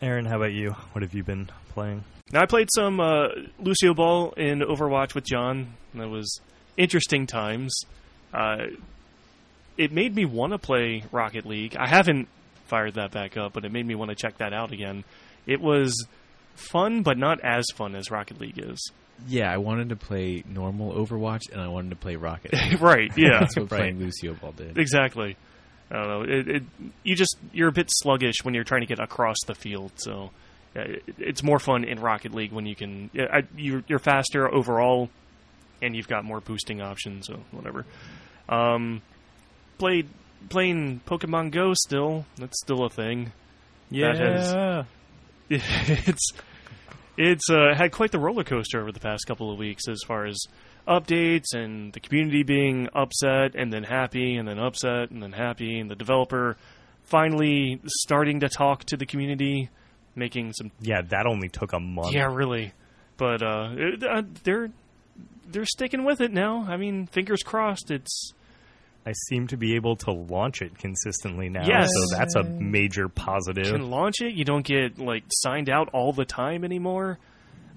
[0.00, 0.72] Aaron, how about you?
[0.92, 2.04] What have you been playing?
[2.32, 3.28] Now I played some uh,
[3.61, 5.74] Lucio Ball in Overwatch with John.
[5.94, 6.40] That was
[6.76, 7.74] interesting times.
[8.35, 8.66] Uh,
[9.76, 11.76] it made me want to play Rocket League.
[11.76, 12.28] I haven't
[12.66, 15.04] fired that back up, but it made me want to check that out again.
[15.46, 16.06] It was
[16.54, 18.90] fun, but not as fun as Rocket League is.
[19.28, 22.52] Yeah, I wanted to play normal Overwatch and I wanted to play Rocket.
[22.70, 22.80] League.
[22.80, 23.11] right?
[23.16, 23.28] Yeah.
[23.40, 23.78] That's what Right.
[23.80, 24.78] playing Lucio Ball did.
[24.78, 25.37] Exactly.
[25.90, 26.22] I don't know.
[26.38, 26.62] It, it,
[27.02, 29.92] you just you're a bit sluggish when you're trying to get across the field.
[29.96, 30.30] So
[30.74, 33.11] it, it's more fun in Rocket League when you can.
[33.14, 35.11] I, you're, you're faster overall,
[35.82, 37.26] and you've got more boosting options.
[37.26, 37.85] So whatever.
[38.48, 39.02] Um,
[39.83, 40.07] played
[40.49, 42.25] playing Pokemon Go still.
[42.37, 43.33] That's still a thing.
[43.90, 44.53] That has-
[45.51, 46.31] it's
[47.18, 50.25] it's uh, had quite the roller coaster over the past couple of weeks as far
[50.25, 50.38] as
[50.87, 55.81] updates and the community being upset and then happy and then upset and then happy
[55.81, 56.57] and the developer
[57.05, 59.68] finally starting to talk to the community
[60.14, 62.12] making some yeah, that only took a month.
[62.14, 62.73] yeah really
[63.16, 64.71] but uh, it- uh they're
[65.51, 68.33] they're sticking with it now i mean fingers crossed it's
[69.05, 71.67] I seem to be able to launch it consistently now.
[71.67, 71.88] Yes.
[71.93, 73.73] So that's a major positive.
[73.73, 74.35] can launch it.
[74.35, 77.19] You don't get like signed out all the time anymore.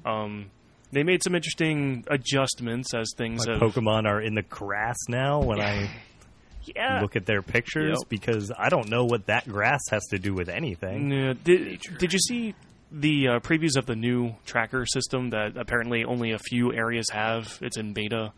[0.06, 0.52] Um,
[0.92, 3.62] they made some interesting adjustments as things My have.
[3.62, 5.90] Pokemon are in the grass now when I
[6.76, 7.02] yeah.
[7.02, 8.10] look at their pictures Yep.
[8.10, 11.12] because I don't know what that grass has to do with anything.
[11.12, 12.54] Yeah, did, did you see
[12.92, 17.58] the uh, previews of the new tracker system that apparently only a few areas have?
[17.62, 18.32] It's in beta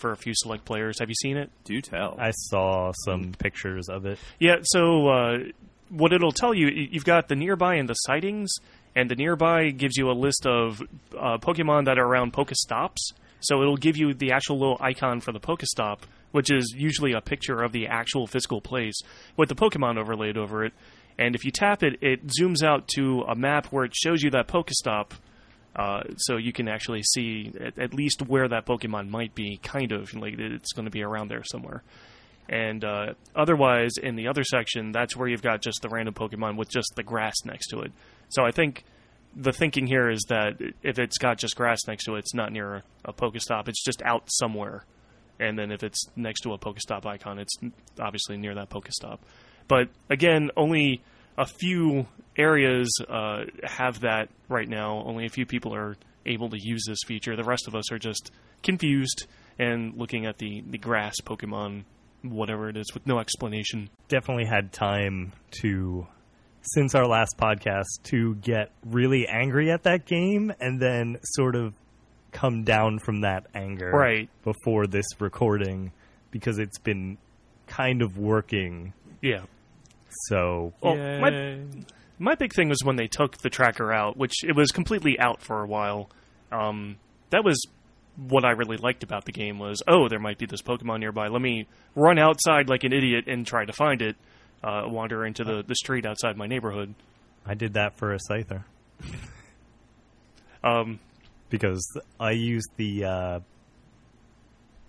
[0.00, 0.98] for a few select players.
[0.98, 1.50] Have you seen it?
[1.64, 2.16] Do tell.
[2.18, 4.18] I saw some pictures of it.
[4.38, 5.38] Yeah, so uh,
[5.90, 8.52] what it'll tell you, you've got the nearby and the sightings,
[8.96, 10.80] and the nearby gives you a list of
[11.16, 13.12] uh, Pokemon that are around Pokestops.
[13.40, 16.00] So it'll give you the actual little icon for the Pokestop,
[16.32, 19.00] which is usually a picture of the actual physical place
[19.36, 20.72] with the Pokemon overlaid over it.
[21.18, 24.30] And if you tap it, it zooms out to a map where it shows you
[24.30, 25.12] that Pokestop.
[25.76, 29.92] Uh, so you can actually see at, at least where that Pokemon might be, kind
[29.92, 31.82] of like it's going to be around there somewhere.
[32.48, 36.56] And uh, otherwise, in the other section, that's where you've got just the random Pokemon
[36.56, 37.92] with just the grass next to it.
[38.28, 38.84] So I think
[39.36, 42.50] the thinking here is that if it's got just grass next to it, it's not
[42.50, 43.68] near a Pokestop.
[43.68, 44.84] It's just out somewhere.
[45.38, 47.54] And then if it's next to a Pokestop icon, it's
[48.00, 49.20] obviously near that Pokestop.
[49.68, 51.02] But again, only
[51.40, 55.02] a few areas uh, have that right now.
[55.06, 57.34] Only a few people are able to use this feature.
[57.36, 58.30] The rest of us are just
[58.62, 59.26] confused
[59.58, 61.84] and looking at the, the grass Pokemon,
[62.22, 63.88] whatever it is, with no explanation.
[64.08, 66.06] Definitely had time to,
[66.62, 71.74] since our last podcast, to get really angry at that game and then sort of
[72.32, 74.28] come down from that anger Right.
[74.44, 75.90] before this recording
[76.30, 77.18] because it's been
[77.66, 78.92] kind of working.
[79.20, 79.42] Yeah.
[80.28, 81.58] So Well, my,
[82.18, 85.40] my big thing was when they took the tracker out, which it was completely out
[85.42, 86.10] for a while.
[86.52, 86.96] Um,
[87.30, 87.60] that was
[88.16, 91.28] what I really liked about the game was, oh, there might be this Pokemon nearby.
[91.28, 94.16] Let me run outside like an idiot and try to find it.
[94.62, 96.94] Uh, wander into the, the street outside my neighborhood.
[97.46, 98.64] I did that for a Scyther.
[100.62, 100.98] Um,
[101.48, 101.82] because
[102.18, 103.40] I used the uh,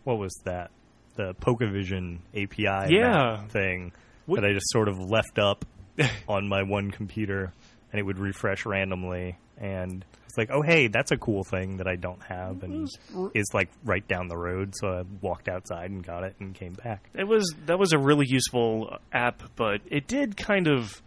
[0.03, 0.71] what was that?
[1.15, 3.45] The Pokevision API Yeah.
[3.47, 3.93] thing What-
[4.27, 5.65] that I just sort of left up
[6.27, 7.53] on my one computer,
[7.91, 9.37] and it would refresh randomly.
[9.57, 12.89] And it's like, oh hey, that's a cool thing that I don't have, and
[13.33, 14.73] is like right down the road.
[14.75, 17.09] So I walked outside and got it and came back.
[17.13, 21.01] it was that was a really useful app, but it did kind of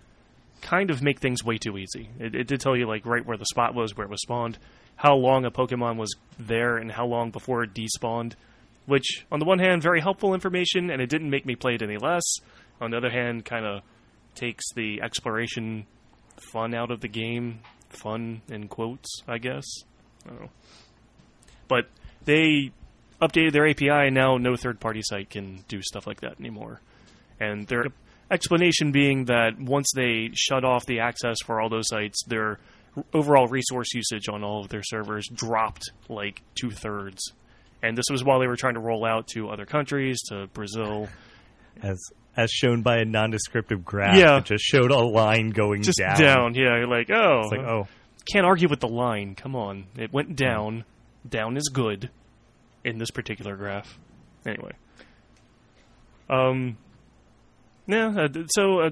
[0.61, 2.09] kind of make things way too easy.
[2.19, 4.59] It, it did tell you like right where the spot was, where it was spawned,
[4.97, 8.35] how long a Pokemon was there, and how long before it despawned.
[8.87, 11.83] Which, on the one hand, very helpful information, and it didn't make me play it
[11.83, 12.23] any less.
[12.85, 13.83] On the other hand, kind of
[14.35, 15.87] takes the exploration
[16.53, 17.61] fun out of the game.
[17.89, 19.65] Fun in quotes, I guess.
[20.29, 20.49] I.
[21.69, 21.87] But
[22.25, 22.73] they
[23.23, 26.81] updated their API, and now no third party site can do stuff like that anymore.
[27.41, 27.87] And their
[28.31, 32.59] explanation being that once they shut off the access for all those sites, their
[33.13, 37.33] overall resource usage on all of their servers dropped like two thirds.
[37.83, 41.09] And this was while they were trying to roll out to other countries, to Brazil.
[41.83, 42.01] As
[42.37, 44.39] as shown by a nondescriptive graph, Yeah.
[44.39, 46.19] it just showed a line going Just down.
[46.21, 46.55] down.
[46.55, 47.41] Yeah, you're like, oh.
[47.43, 47.87] It's like, oh,
[48.33, 49.35] Can't argue with the line.
[49.35, 49.85] Come on.
[49.97, 50.85] It went down.
[51.29, 52.11] Down is good
[52.85, 53.99] in this particular graph.
[54.47, 54.73] Anyway.
[56.29, 56.77] Um.
[57.87, 58.91] Yeah, uh, so uh,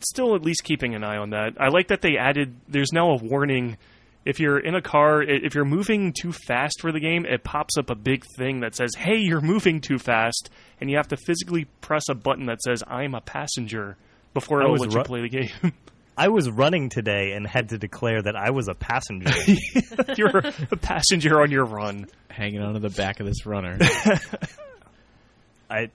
[0.00, 1.54] still at least keeping an eye on that.
[1.58, 3.76] I like that they added there's now a warning
[4.24, 7.76] if you're in a car, if you're moving too fast for the game, it pops
[7.78, 10.50] up a big thing that says, "Hey, you're moving too fast."
[10.80, 13.96] And you have to physically press a button that says, "I'm a passenger."
[14.34, 15.72] Before I it'll let ru- you play the game.
[16.18, 19.30] I was running today and had to declare that I was a passenger.
[20.16, 22.06] you're a passenger on your run.
[22.28, 23.78] Hanging onto the back of this runner.
[25.70, 25.90] I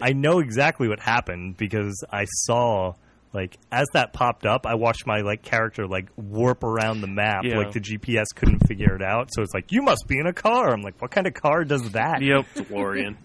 [0.00, 2.94] I know exactly what happened because I saw
[3.32, 7.44] like as that popped up, I watched my like character like warp around the map.
[7.44, 7.58] Yeah.
[7.58, 10.32] Like the GPS couldn't figure it out, so it's like you must be in a
[10.32, 10.72] car.
[10.72, 12.22] I'm like, what kind of car does that?
[12.22, 12.46] Yep.
[12.54, 13.16] DeLorean.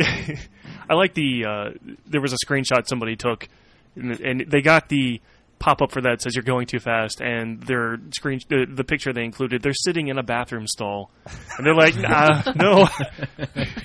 [0.90, 1.44] I like the.
[1.44, 1.70] Uh,
[2.06, 3.48] there was a screenshot somebody took,
[3.96, 5.20] and, and they got the
[5.58, 9.12] pop up for that says you're going too fast, and their screen the, the picture
[9.12, 9.62] they included.
[9.62, 11.10] They're sitting in a bathroom stall,
[11.56, 12.86] and they're like, nah, no.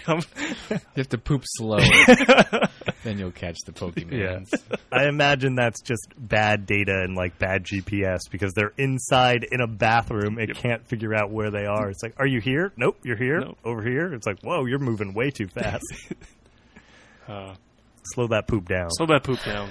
[0.08, 0.22] You
[0.98, 1.80] have to poop slow,
[3.04, 4.12] then you'll catch the Pokemon.
[4.12, 4.78] Yeah.
[4.92, 9.68] I imagine that's just bad data and like bad GPS because they're inside in a
[9.68, 10.38] bathroom.
[10.40, 11.90] It can't figure out where they are.
[11.90, 12.72] It's like, are you here?
[12.78, 13.40] Nope, you're here.
[13.42, 13.58] Nope.
[13.66, 14.14] Over here.
[14.14, 15.84] It's like, whoa, you're moving way too fast.
[17.28, 17.56] uh,
[18.06, 18.90] Slow that poop down.
[18.92, 19.70] slow that poop down.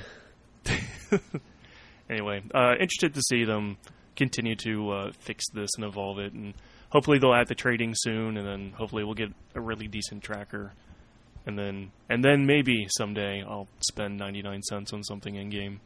[2.13, 3.77] Anyway, uh, interested to see them
[4.17, 6.55] continue to uh, fix this and evolve it, and
[6.91, 10.73] hopefully they'll add the trading soon, and then hopefully we'll get a really decent tracker,
[11.47, 15.81] and then and then maybe someday I'll spend ninety nine cents on something in game.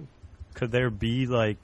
[0.54, 1.58] Could there be like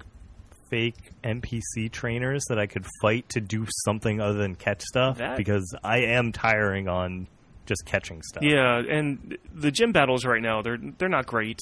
[0.70, 5.18] fake NPC trainers that I could fight to do something other than catch stuff?
[5.18, 7.26] That- Because I am tiring on
[7.66, 8.42] just catching stuff.
[8.42, 11.60] Yeah, and the gym battles right now they're they're not great.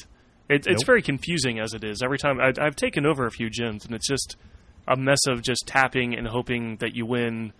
[0.50, 2.02] It, it's very confusing as it is.
[2.02, 4.36] Every time I, I've taken over a few gyms, and it's just
[4.88, 7.52] a mess of just tapping and hoping that you win.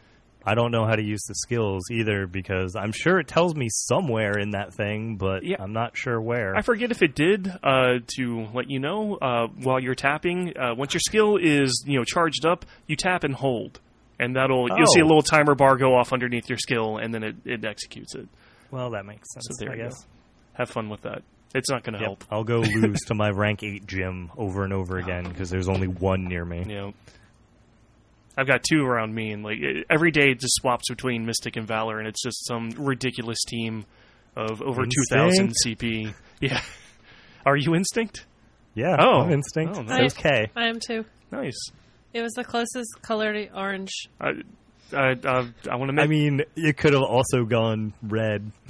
[0.45, 3.69] I don't know how to use the skills either because I'm sure it tells me
[3.71, 5.57] somewhere in that thing, but Yeah.
[5.61, 6.57] I'm not sure where.
[6.57, 10.55] I forget if it did uh, to let you know uh, while you're tapping.
[10.57, 13.81] Uh, once your skill is you know charged up, you tap and hold,
[14.19, 15.09] and that'll you'll see a Oh.
[15.09, 18.27] little timer bar go off underneath your skill, and then it, it executes it.
[18.71, 19.47] well, that makes sense.
[19.51, 20.01] So there I you guess.
[20.03, 20.09] go.
[20.55, 21.23] Have fun with that.
[21.55, 22.07] It's not going to Yep.
[22.07, 22.25] help.
[22.31, 25.29] I'll go lose to my rank 8 gym over and over again ah.
[25.31, 26.59] because there's only one near me.
[26.61, 26.95] You know,
[28.37, 29.59] I've got two around me, and like
[29.91, 33.85] every day it just swaps between Mystic and Valor, and it's just some ridiculous team
[34.37, 36.15] of over two thousand CP.
[36.41, 36.63] Yeah,
[37.45, 38.25] are you Instinct?
[38.75, 39.21] Yeah, Oh.
[39.23, 39.77] I'm instinct.
[39.77, 40.17] Oh, nice.
[40.17, 40.51] okay.
[40.57, 41.05] I am too.
[41.31, 41.59] Nice.
[42.15, 43.91] It was the closest color to orange.
[44.19, 44.31] I
[44.93, 46.05] I I, I want to make.
[46.05, 48.51] I mean, it could have also gone red.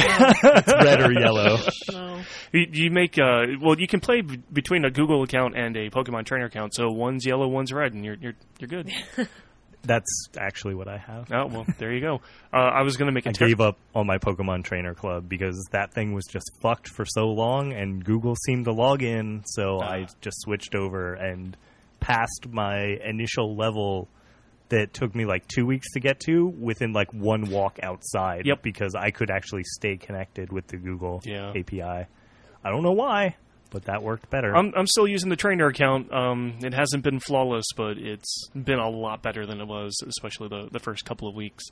[0.00, 1.56] it's red or yellow.
[1.92, 2.20] No.
[2.52, 5.90] you, you make uh well you can play b- between a Google account and a
[5.90, 6.74] Pokemon trainer account.
[6.74, 8.90] So one's yellow, one's red, and you're you're you're good.
[9.84, 11.30] That's actually what I have.
[11.32, 12.16] oh well, there you go.
[12.52, 15.28] Uh, I was gonna make a I ter- gave up on my Pokemon Trainer Club
[15.28, 19.42] because that thing was just fucked for so long, and Google seemed to log in,
[19.46, 20.12] so I Ah.
[20.20, 21.56] just switched over and
[22.00, 24.08] passed my initial level
[24.70, 28.46] that took me like two weeks to get to within like one walk outside.
[28.46, 28.62] Yep.
[28.62, 31.50] Because I could actually stay connected with the Google Yeah.
[31.50, 31.82] API.
[32.62, 33.36] I don't know why,
[33.70, 34.54] but that worked better.
[34.56, 36.12] I'm I'm still using the trainer account.
[36.12, 40.48] Um, it hasn't been flawless, but it's been a lot better than it was, especially
[40.48, 41.64] the the first couple of weeks.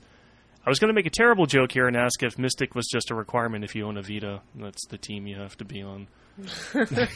[0.65, 3.09] I was going to make a terrible joke here and ask if Mystic was just
[3.09, 4.41] a requirement if you own a Vita.
[4.53, 6.07] That's the team you have to be on.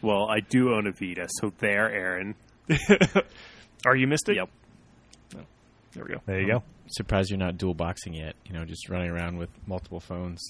[0.00, 2.34] Well, I do own a Vita, so there, Aaron.
[3.86, 4.36] Are you Mystic?
[4.36, 4.48] Yep.
[5.96, 6.20] There we go.
[6.26, 6.62] There you go.
[6.88, 8.36] Surprised you're not dual boxing yet.
[8.44, 10.40] You know, just running around with multiple phones,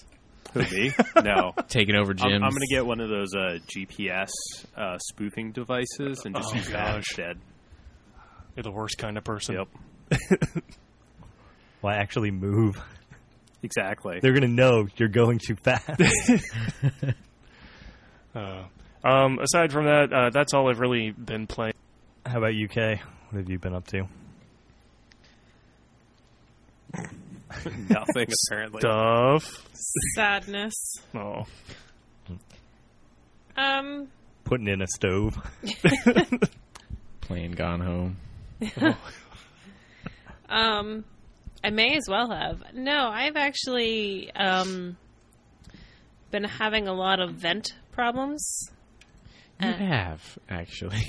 [0.53, 0.92] Who me?
[1.22, 1.53] No.
[1.68, 2.34] taking over I'm, gyms.
[2.34, 4.28] I'm going to get one of those uh, GPS
[4.76, 6.97] uh, spoofing devices and just Oh, use that gosh.
[6.97, 7.38] instead.
[8.57, 9.57] You're the worst kind of person.
[10.11, 10.20] Yep.
[11.80, 12.76] Why actually move?
[13.62, 14.18] Exactly.
[14.20, 15.88] They're gonna know you're going too fast.
[18.34, 18.64] Uh,
[19.03, 21.72] um, aside from that, uh, that's all I've really been playing.
[22.26, 23.01] How about UK?
[23.30, 24.03] What have you been up to?
[27.88, 28.80] Nothing apparently.
[28.80, 29.66] Stuff.
[30.14, 30.74] Sadness.
[31.14, 31.44] Oh.
[33.57, 34.09] Um,
[34.44, 35.38] Putting in a stove.
[37.22, 38.16] playing Gone Home.
[40.49, 41.05] um,
[41.64, 42.62] I may as well have.
[42.74, 44.97] No, I've actually um
[46.30, 48.68] been having a lot of vent problems.
[49.62, 49.72] You Uh.
[49.72, 51.03] have actually.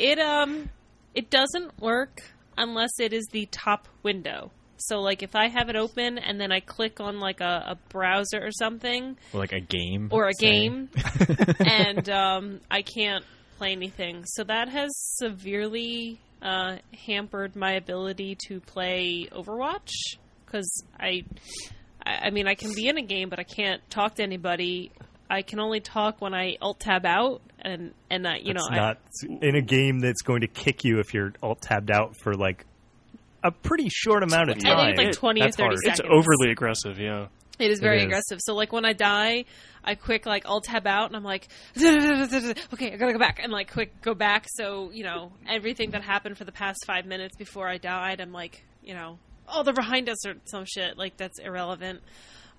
[0.00, 0.70] It um
[1.14, 2.22] it doesn't work
[2.58, 4.50] unless it is the top window.
[4.80, 7.78] So like if I have it open and then I click on like a, a
[7.88, 10.08] browser or something Or like a game.
[10.12, 10.46] or a say.
[10.68, 10.88] game
[11.58, 13.24] and um I can't
[13.56, 14.24] play anything.
[14.26, 19.90] So that has severely uh, hampered my ability to play Overwatch
[20.46, 21.24] because I,
[22.06, 24.92] I I mean I can be in a game but I can't talk to anybody.
[25.30, 28.70] I can only talk when I alt tab out and and I, you know it's
[28.70, 28.98] I, not
[29.42, 32.64] in a game that's going to kick you if you're alt tabbed out for like
[33.44, 34.88] a pretty short amount of I think time.
[34.90, 35.78] it's like 20 or 30 hard.
[35.84, 37.28] It's overly aggressive, yeah.
[37.58, 38.04] It is very is.
[38.04, 38.38] aggressive.
[38.40, 39.44] So like when I die,
[39.84, 43.52] I quick like alt tab out and I'm like, okay, I gotta go back and
[43.52, 44.46] like quick go back.
[44.48, 48.32] So you know everything that happened for the past five minutes before I died, I'm
[48.32, 49.18] like, you know,
[49.48, 50.96] oh they're behind us or some shit.
[50.96, 52.00] Like that's irrelevant.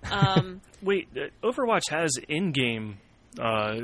[0.10, 2.98] Um, Wait, uh, Overwatch has in-game.
[3.40, 3.76] Uh,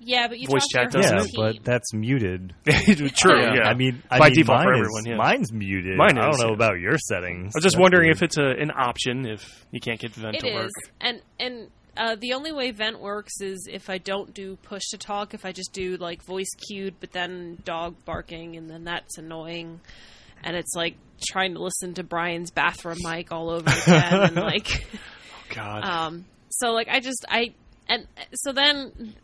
[0.00, 2.54] yeah, but you Voice chat doesn't Yeah, but that's muted.
[2.66, 3.54] true, Yeah.
[3.54, 3.68] yeah.
[3.68, 5.16] I mean, I By mean, default for everyone, is, yeah.
[5.16, 5.96] Mine's muted.
[5.96, 6.54] Mine I don't know yeah.
[6.54, 7.52] about your settings.
[7.54, 8.16] I was just That's wondering weird.
[8.16, 10.70] if it's a, an option if you can't get Vent It to is, work.
[11.00, 14.98] and and uh, the only way vent works is if I don't do push to
[14.98, 15.32] talk.
[15.34, 19.80] If I just do like voice cued, but then dog barking, and then that's annoying.
[20.44, 20.96] And it's like
[21.28, 24.86] trying to listen to Brian's bathroom mic all over again, and like,
[25.50, 25.84] God.
[25.84, 27.54] um, so like I just I
[27.88, 29.14] and so then,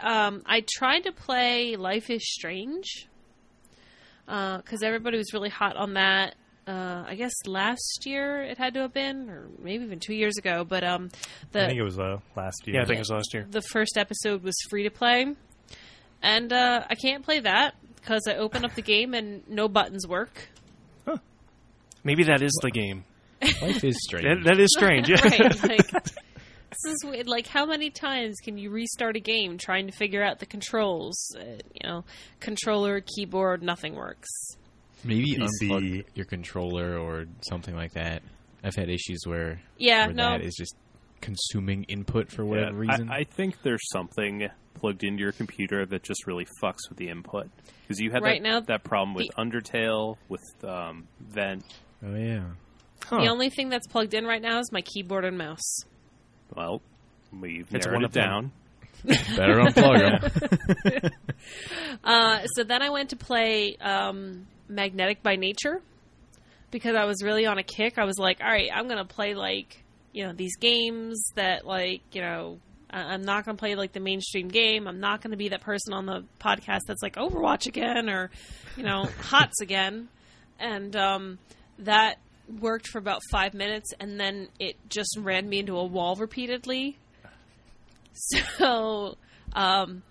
[0.00, 3.08] um, I tried to play Life is Strange,
[4.26, 6.34] because everybody was really hot on that
[6.66, 10.36] uh, I guess last year it had to have been, or maybe even two years
[10.38, 10.64] ago.
[10.64, 11.10] But um,
[11.54, 12.76] I think it was uh, last year.
[12.76, 13.46] yeah, I think it was last year.
[13.48, 15.34] the first episode was free to play,
[16.22, 20.06] and uh, I can't play that because I open up the game and no buttons
[20.06, 20.48] work.
[21.06, 21.18] Huh.
[22.02, 23.04] Maybe that is the game.
[23.62, 24.24] Life is strange.
[24.44, 25.08] That, that is strange.
[25.08, 25.20] Yeah.
[25.22, 25.62] right?
[26.74, 27.28] Like this is weird.
[27.28, 31.16] like how many times can you restart a game trying to figure out the controls?
[31.38, 32.04] Uh, you know,
[32.40, 34.28] controller, keyboard, nothing works.
[35.04, 35.48] Maybe PC.
[35.70, 38.22] unplug your controller or something like that.
[38.64, 40.30] I've had issues where, Yeah, where no.
[40.30, 40.74] that is just
[41.20, 43.08] consuming input for Yeah, whatever reason.
[43.10, 47.08] I, I think there's something plugged into your computer that just really fucks with the
[47.08, 47.50] input
[47.82, 51.62] because you had Right that, now, that problem with the- Undertale, with um, Vent.
[52.04, 52.44] oh yeah.
[53.08, 53.20] Huh.
[53.20, 55.84] The only thing that's plugged in right now is my keyboard and mouse.
[56.54, 56.80] Well,
[57.32, 58.52] we've It's narrowed one it down.
[59.04, 60.30] Better unplug
[61.02, 61.10] them.
[62.02, 65.80] Uh, so then I went to play um, Magnetic by Nature
[66.70, 67.98] because I was really on a kick.
[67.98, 69.82] I was like, all right, I'm gonna play like
[70.12, 72.58] you know these games that like you know
[72.90, 74.86] I- I'm not gonna play like the mainstream game.
[74.88, 78.30] I'm not gonna be that person on the podcast that's like Overwatch again or
[78.76, 80.08] you know Hots again,
[80.58, 81.38] and um,
[81.80, 82.18] that
[82.60, 86.98] worked for about five minutes, and then it just ran me into a wall repeatedly.
[88.58, 89.16] So.
[89.54, 90.02] Um,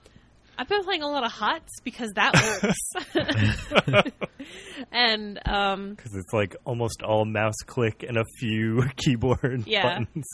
[0.58, 4.12] I've been playing a lot of HOTS because that works.
[4.92, 9.84] and um, because it's like almost all mouse click and a few keyboard Yeah.
[10.00, 10.26] buttons.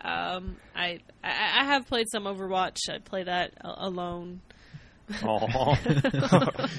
[0.00, 2.78] um, I, I I have played some Overwatch.
[2.90, 4.40] I play that alone.
[5.22, 5.76] Aw.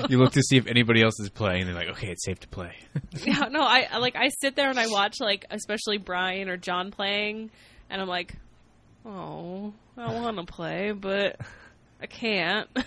[0.09, 1.61] you look to see if anybody else is playing.
[1.61, 2.73] And they're like, okay, it's safe to play.
[3.23, 6.57] Yeah, no, I I- like I sit there and I watch like especially Brian or
[6.57, 7.49] John playing,
[7.89, 8.35] and I'm like,
[9.05, 11.39] oh, I want to play, but
[12.01, 12.69] I can't.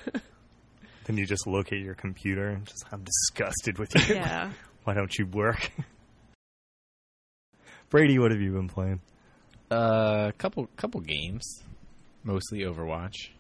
[1.05, 4.17] Then you just look at your computer and just, I'm disgusted with you.
[4.17, 4.51] yeah.
[4.85, 5.71] Why don't you work?
[7.89, 9.01] Brady, what have you been playing?
[9.71, 11.63] A uh, couple couple games,
[12.25, 13.31] mostly Overwatch,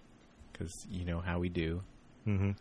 [0.58, 1.82] because you know how we do.
[2.24, 2.52] hmm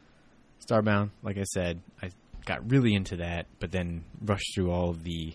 [0.67, 2.09] Starbound, like I said, I
[2.45, 5.33] got really into that, but then rushed through all of the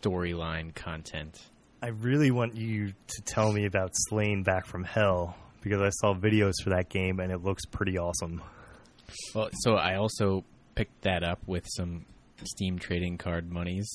[0.00, 1.40] storyline content.
[1.80, 6.14] I really want you to tell me about Slain Back from Hell because I saw
[6.14, 8.42] videos for that game and it looks pretty awesome.
[9.34, 12.04] Well, so I also picked that up with some
[12.44, 13.88] Steam trading card monies,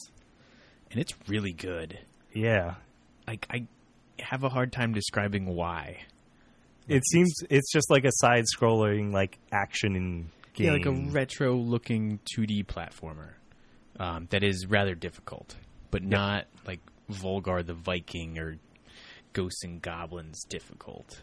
[0.92, 2.00] and it's really good.
[2.34, 2.76] Yeah,
[3.28, 3.68] Like I
[4.20, 6.06] have a hard time describing why.
[6.88, 10.68] It seems it's just like a side-scrolling like action in game.
[10.68, 13.34] Yeah, like a retro-looking 2D platformer
[14.00, 15.56] um, that is rather difficult,
[15.92, 18.58] but not like Volgar the Viking or
[19.34, 21.22] Ghosts and Goblins difficult.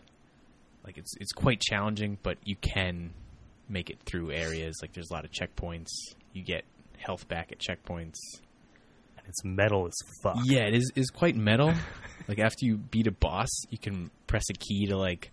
[0.85, 3.13] Like it's it's quite challenging, but you can
[3.69, 4.79] make it through areas.
[4.83, 5.89] Like there's a lot of checkpoints.
[6.33, 6.65] You get
[6.99, 8.19] health back at checkpoints.
[9.17, 10.37] And it's metal as fuck.
[10.45, 11.73] Yeah, it is is quite metal.
[12.29, 15.31] like after you beat a boss, you can press a key to like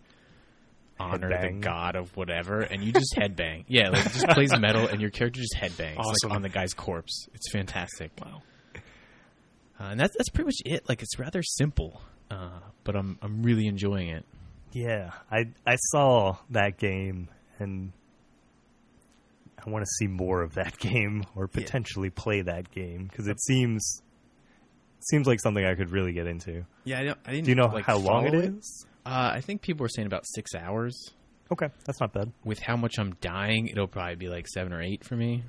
[1.01, 1.55] honor Headbang.
[1.55, 3.65] the god of whatever, and you just headbang.
[3.67, 6.29] Yeah, like it just plays metal, and your character just headbangs Awesome.
[6.29, 7.27] like on the guy's corpse.
[7.33, 8.11] It's fantastic.
[8.21, 8.41] Wow.
[9.79, 10.87] Uh, and that's that's pretty much it.
[10.87, 14.25] Like it's rather simple, uh, but I'm I'm really enjoying it.
[14.73, 17.29] Yeah, I I saw that game
[17.59, 17.91] and
[19.65, 23.41] I want to see more of that game or potentially play that game because it
[23.41, 24.01] seems
[25.09, 26.63] seems like something I could really get into.
[26.83, 27.45] Yeah, I, don't, I didn't.
[27.45, 28.85] Do you know like, how long it follow is?
[29.05, 30.95] Uh, I think people were saying about six hours.
[31.51, 32.31] Okay, that's not bad.
[32.45, 35.43] With how much I'm dying, it'll probably be like seven or eight for me.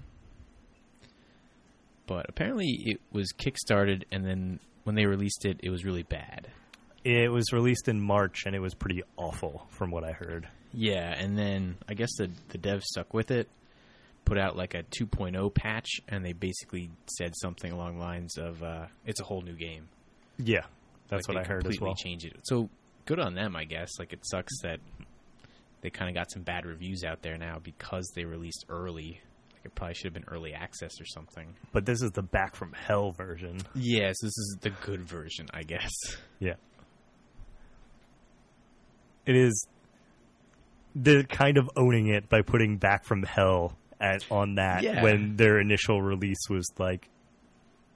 [2.07, 6.49] But apparently, it was kickstarted, and then when they released it, it was really bad.
[7.05, 10.47] It was released in March and it was pretty awful from what I heard.
[10.73, 13.49] Yeah, and then I guess the the devs stuck with it,
[14.25, 18.63] put out like a 2.0 patch, and they basically said something along the lines of,
[18.63, 19.89] uh, "It's a whole new game."
[20.39, 20.65] Yeah,
[21.09, 21.95] that's Like, what I heard as well.
[21.95, 22.37] Change it.
[22.45, 22.71] So
[23.05, 23.99] good on them, I guess.
[23.99, 24.81] Like it sucks that
[25.81, 29.21] they kind of got some bad reviews out there now because they released early.
[29.53, 31.55] Like it probably should have been early access or something.
[31.73, 33.59] But this is the Back from Hell version.
[33.75, 35.91] Yes, this is the good version, I guess.
[36.39, 36.55] Yeah.
[39.25, 39.67] It is
[40.95, 45.03] they're kind of owning it by putting Back from Hell at on that Yeah.
[45.03, 47.09] when their initial release was like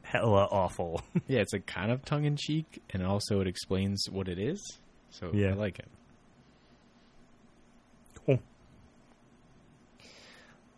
[0.02, 1.02] hella awful.
[1.26, 4.78] yeah, it's like kind of tongue in cheek, and also it explains what it is.
[5.10, 5.50] So Yeah.
[5.50, 5.88] I like it.
[8.26, 8.38] cool.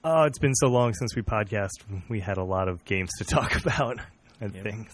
[0.05, 1.70] Oh, it's been so long since we podcast.
[2.09, 3.99] We had a lot of games to talk about
[4.41, 4.62] and Yep.
[4.64, 4.93] things.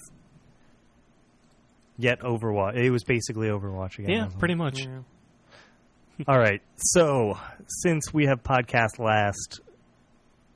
[1.96, 2.76] Yet Overwatch.
[2.76, 4.10] It was basically Overwatch again.
[4.10, 4.86] Yeah, pretty much.
[6.28, 6.62] All right.
[6.76, 9.60] So, since we have podcast last,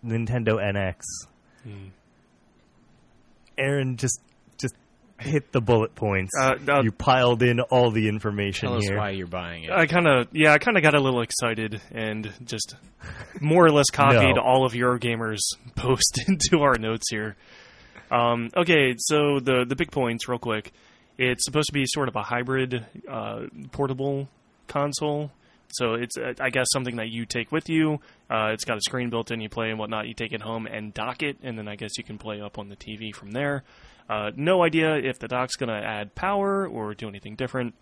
[0.05, 1.01] Nintendo NX,
[1.65, 1.89] Hmm.
[3.59, 4.23] Aaron just just
[5.19, 6.31] hit the bullet points.
[6.41, 9.71] Uh, uh, you piled in all the information Tell us why you're buying it.
[9.71, 12.77] I kind of, yeah, I kind of got a little excited and just
[13.41, 14.43] more or less copied No.
[14.43, 15.39] all of your gamers
[15.77, 17.37] post into our notes here.
[18.11, 20.73] Um, okay, so the the big points, real quick.
[21.19, 24.29] It's supposed to be sort of a hybrid uh, portable
[24.69, 25.33] console.
[25.71, 28.01] So it's, uh, I guess, something that you take with you.
[28.31, 29.41] Uh, it's got a screen built in.
[29.41, 30.09] You play and whatnot.
[30.09, 32.59] You take it home and dock it, and then I guess you can play up
[32.59, 33.65] on the TV from there.
[34.09, 37.75] Uh, no idea if the dock's going to add power or do anything different,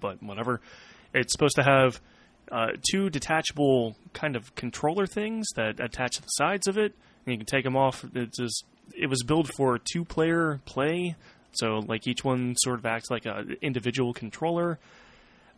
[0.00, 0.60] but whatever.
[1.12, 2.00] It's supposed to have
[2.50, 6.94] uh, two detachable kind of controller things that attach to the sides of it,
[7.24, 8.04] and you can take them off.
[8.14, 11.14] It's just, it was built for two player play,
[11.52, 14.80] so like each one sort of acts like a individual controller.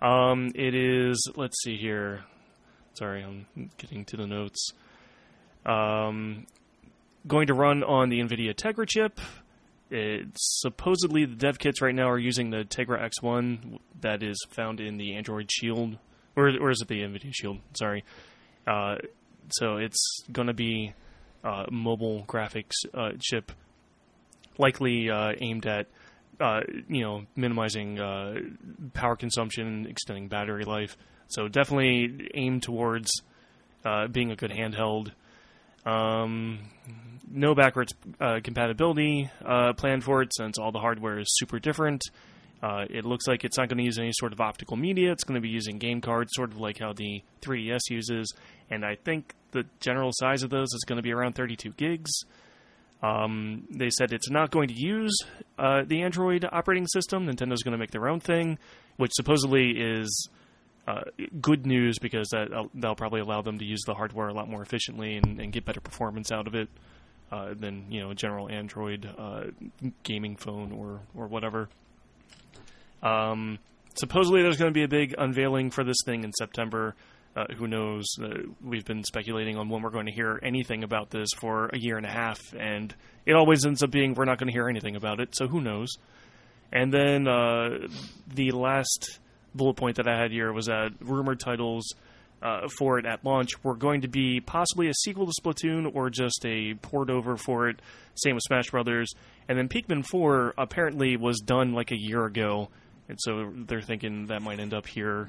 [0.02, 1.30] Um, it is.
[1.36, 2.24] Let's see here.
[2.94, 3.46] Sorry, I'm
[3.78, 4.72] getting to the notes.
[5.64, 6.46] Um,
[7.26, 9.20] going to run on the NVIDIA Tegra chip.
[9.90, 14.80] It's supposedly the dev kits right now are using the Tegra X1 that is found
[14.80, 15.98] in the Android Shield,
[16.34, 17.58] or, or is it the NVIDIA Shield?
[17.74, 18.04] Sorry.
[18.66, 18.96] Uh,
[19.50, 20.92] so it's going to be
[21.44, 23.52] uh, mobile graphics uh, chip,
[24.58, 25.86] likely uh, aimed at
[26.40, 28.36] uh, you know minimizing uh,
[28.94, 30.96] power consumption, extending battery life.
[31.28, 33.10] So definitely aimed towards
[33.84, 35.12] uh, being a good handheld.
[35.84, 36.70] Um,
[37.30, 42.02] no backwards uh, compatibility uh, planned for it since all the hardware is super different.
[42.62, 45.12] Uh, it looks like it's not going to use any sort of optical media.
[45.12, 48.32] It's going to be using game cards, sort of like how the 3DS uses.
[48.70, 52.10] And I think the general size of those is going to be around 32 gigs.
[53.02, 55.16] Um, they said it's not going to use
[55.58, 57.26] uh, the Android operating system.
[57.26, 58.58] Nintendo's going to make their own thing,
[58.96, 60.28] which supposedly is
[60.88, 61.02] uh,
[61.40, 64.48] good news because that uh, that'll probably allow them to use the hardware a lot
[64.48, 66.68] more efficiently and, and get better performance out of it
[67.32, 69.44] uh, than you know a general Android uh,
[70.02, 71.68] gaming phone or or whatever.
[73.02, 73.58] Um,
[73.94, 76.94] supposedly, there's going to be a big unveiling for this thing in September.
[77.36, 78.06] Uh, who knows?
[78.20, 78.28] Uh,
[78.64, 81.98] we've been speculating on when we're going to hear anything about this for a year
[81.98, 82.94] and a half, and
[83.26, 85.36] it always ends up being we're not going to hear anything about it.
[85.36, 85.88] So who knows?
[86.72, 87.88] And then uh,
[88.34, 89.20] the last
[89.54, 91.94] bullet point that I had here was that rumored titles
[92.42, 96.08] uh, for it at launch were going to be possibly a sequel to Splatoon or
[96.10, 97.80] just a port over for it.
[98.14, 99.12] Same with Smash Brothers.
[99.48, 102.68] And then Pikmin 4 apparently was done like a year ago,
[103.08, 105.28] and so they're thinking that might end up here.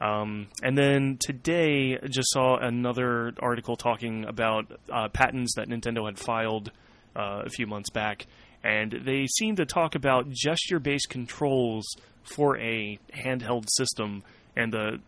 [0.00, 6.18] Um, and then today, just saw another article talking about uh, patents that Nintendo had
[6.18, 6.70] filed
[7.14, 8.26] uh, a few months back,
[8.62, 11.86] and they seem to talk about gesture-based controls
[12.24, 14.22] for a handheld system,
[14.54, 14.98] and the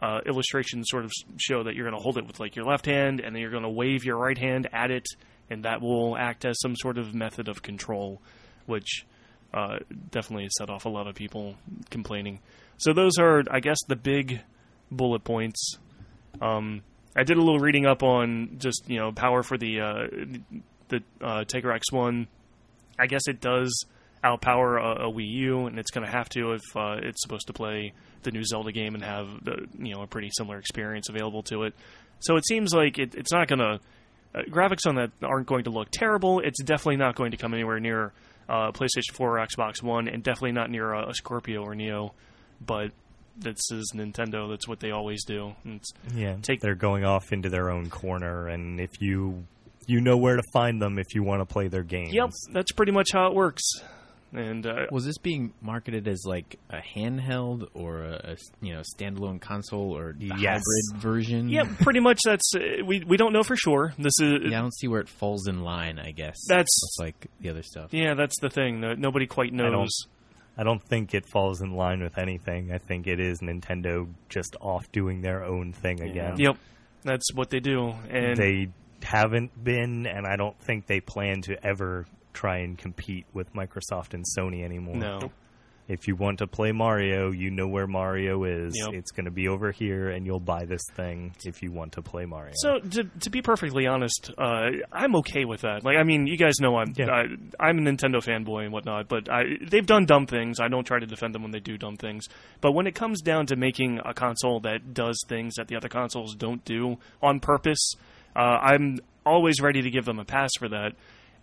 [0.00, 2.86] uh, illustrations sort of show that you're going to hold it with like your left
[2.86, 5.06] hand, and then you're going to wave your right hand at it,
[5.50, 8.20] and that will act as some sort of method of control,
[8.66, 9.06] which
[9.54, 9.78] uh,
[10.10, 11.54] definitely set off a lot of people
[11.90, 12.40] complaining.
[12.78, 14.40] So those are, I guess, the big
[14.90, 15.78] bullet points.
[16.40, 16.82] Um,
[17.16, 20.06] I did a little reading up on just you know power for the uh,
[20.88, 22.26] the uh, Tegra X1.
[22.98, 23.86] I guess it does
[24.22, 27.46] outpower a, a Wii U, and it's going to have to if uh, it's supposed
[27.46, 31.08] to play the new Zelda game and have the, you know a pretty similar experience
[31.08, 31.74] available to it.
[32.20, 33.80] So it seems like it, it's not going to
[34.34, 36.40] uh, graphics on that aren't going to look terrible.
[36.40, 38.12] It's definitely not going to come anywhere near
[38.48, 42.12] uh, PlayStation 4 or Xbox One, and definitely not near a, a Scorpio or Neo.
[42.64, 42.92] But
[43.36, 44.48] this is Nintendo.
[44.48, 45.54] That's what they always do.
[45.64, 49.44] It's, Yeah, Take- they're going off into their own corner, and if you
[49.88, 52.12] you know where to find them if you want to play their games.
[52.12, 53.62] yep, that's pretty much how it works.
[54.32, 58.82] And uh, Was this being marketed as like a handheld or a, a, you know
[58.98, 60.62] standalone console or the Yes.
[60.90, 61.48] hybrid version?
[61.48, 63.94] yeah, pretty much that's uh, we we don't know for sure.
[63.96, 66.00] This is Yeah, I don't see where it falls in line.
[66.00, 66.66] I guess That's-
[66.98, 67.94] like the other stuff.
[67.94, 68.80] yeah, that's the thing.
[68.98, 69.96] Nobody quite don't- knows.
[70.56, 72.72] I don't think it falls in line with anything.
[72.72, 76.38] I think it is Nintendo just off doing their own thing again.
[76.38, 76.56] Yep,
[77.02, 77.94] that's what they do.
[78.08, 78.68] And They
[79.02, 84.14] haven't been, and I don't think they plan to ever try and compete with Microsoft
[84.14, 84.96] and Sony anymore.
[84.96, 85.30] no,
[85.88, 88.74] If you want to play Mario, you know where Mario is.
[88.76, 88.94] Yep.
[88.94, 92.02] It's going to be over here, and you'll buy this thing if you want to
[92.02, 92.52] play Mario.
[92.56, 95.84] So to to be perfectly honest, uh, I'm okay with that.
[95.84, 97.06] Like, I mean, you guys know I'm Yeah.
[97.10, 97.24] I,
[97.60, 100.58] I'm a Nintendo fanboy and whatnot, but I, they've done dumb things.
[100.58, 102.26] I don't try to defend them when they do dumb things.
[102.60, 105.88] But when it comes down to making a console that does things that the other
[105.88, 107.92] consoles don't do on purpose,
[108.34, 110.92] uh, I'm always ready to give them a pass for that.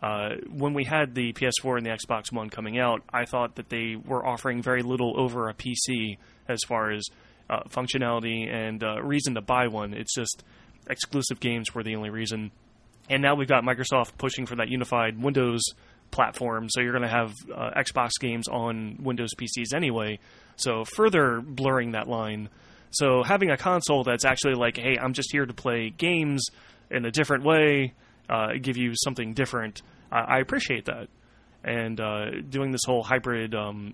[0.04, 3.70] Uh, when we had the PS4 and the Xbox One coming out, I thought that
[3.70, 6.18] they were offering very little over a PC
[6.50, 7.06] as far as
[7.50, 9.94] uh, functionality and uh, reason to buy one.
[9.94, 10.44] It's just
[10.90, 12.52] exclusive games were the only reason.
[13.10, 15.62] And now we've got Microsoft pushing for that unified Windows
[16.12, 20.20] platform, so you're going to have uh, Xbox games on Windows PCs anyway.
[20.58, 22.50] So further blurring that line.
[22.92, 26.46] So having a console that's actually like, hey, I'm just here to play games
[26.92, 27.94] in a different way,
[28.30, 29.82] uh, give you something different.
[30.12, 31.08] I, I appreciate that.
[31.64, 33.94] And uh, doing this whole hybrid, um,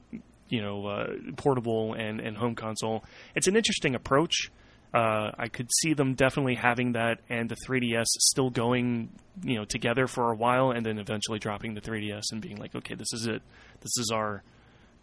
[0.50, 1.08] you know, uh,
[1.38, 3.04] portable and, and home console,
[3.36, 4.52] it's an interesting approach.
[4.92, 9.10] Uh, I could see them definitely having that and the 3DS still going,
[9.44, 12.74] you know, together for a while, and then eventually dropping the 3DS and being like,
[12.74, 13.44] okay, this is it.
[13.82, 14.42] This is our,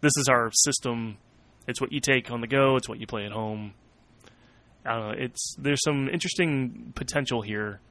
[0.01, 1.17] this is our system.
[1.67, 2.75] It's what you take on the go.
[2.75, 3.73] It's what you play at home.
[4.85, 5.15] I don't know.
[5.17, 7.81] It's there's some interesting potential here,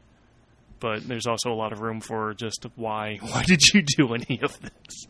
[0.81, 4.41] but there's also a lot of room for just why why did you do any
[4.43, 5.07] of this?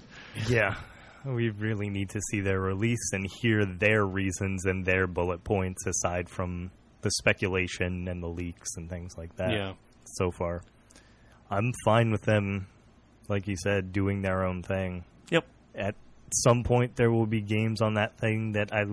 [0.48, 0.76] Yeah.
[1.24, 5.84] We really need to see their release and hear their reasons and their bullet points
[5.84, 6.70] aside from
[7.02, 9.72] the speculation and the leaks and things like that Yeah,
[10.04, 10.62] so far.
[11.50, 12.66] I'm fine with them,
[13.28, 15.04] like you said, doing their own thing.
[15.30, 15.44] Yep.
[15.74, 15.94] At
[16.32, 18.84] some point, there will be games on that thing that I.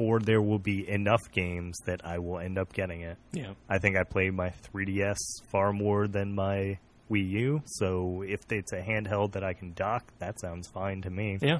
[0.00, 3.18] Or there will be enough games that I will end up getting it.
[3.32, 5.18] yeah, I think I play my 3DS
[5.52, 6.78] far more than my
[7.10, 7.62] Wii U.
[7.66, 11.38] So if it's a handheld that I can dock, that sounds fine to me.
[11.42, 11.58] yeah.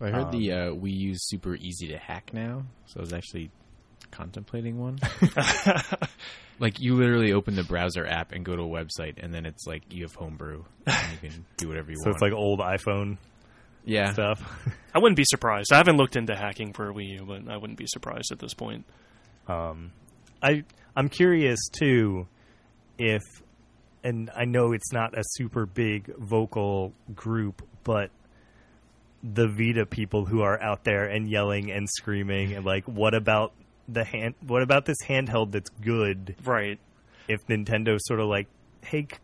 [0.00, 3.12] I heard Um, the uh, Wii U's super easy to hack now, so I was
[3.12, 3.50] actually
[4.10, 4.98] contemplating one.
[6.58, 9.66] like you literally open the browser app and go to a website, and then it's
[9.66, 12.16] like you have homebrew, and you can do whatever you So want.
[12.16, 13.18] it's like old iPhone
[13.84, 14.42] yeah, stuff.
[14.94, 15.72] I wouldn't be surprised.
[15.72, 18.38] I haven't looked into hacking for a Wii U, but I wouldn't be surprised at
[18.38, 18.84] this point.
[19.48, 19.92] Um,
[20.42, 20.64] I
[20.96, 22.26] I'm curious too
[22.98, 23.22] if,
[24.04, 28.10] and I know it's not a super big vocal group, but
[29.22, 33.52] the Vita people who are out there and yelling and screaming and like, what about
[33.88, 34.34] the hand?
[34.46, 36.36] What about this handheld that's good?
[36.44, 36.78] Right.
[37.28, 38.48] If Nintendo sort of like,
[38.82, 39.20] hey, c- just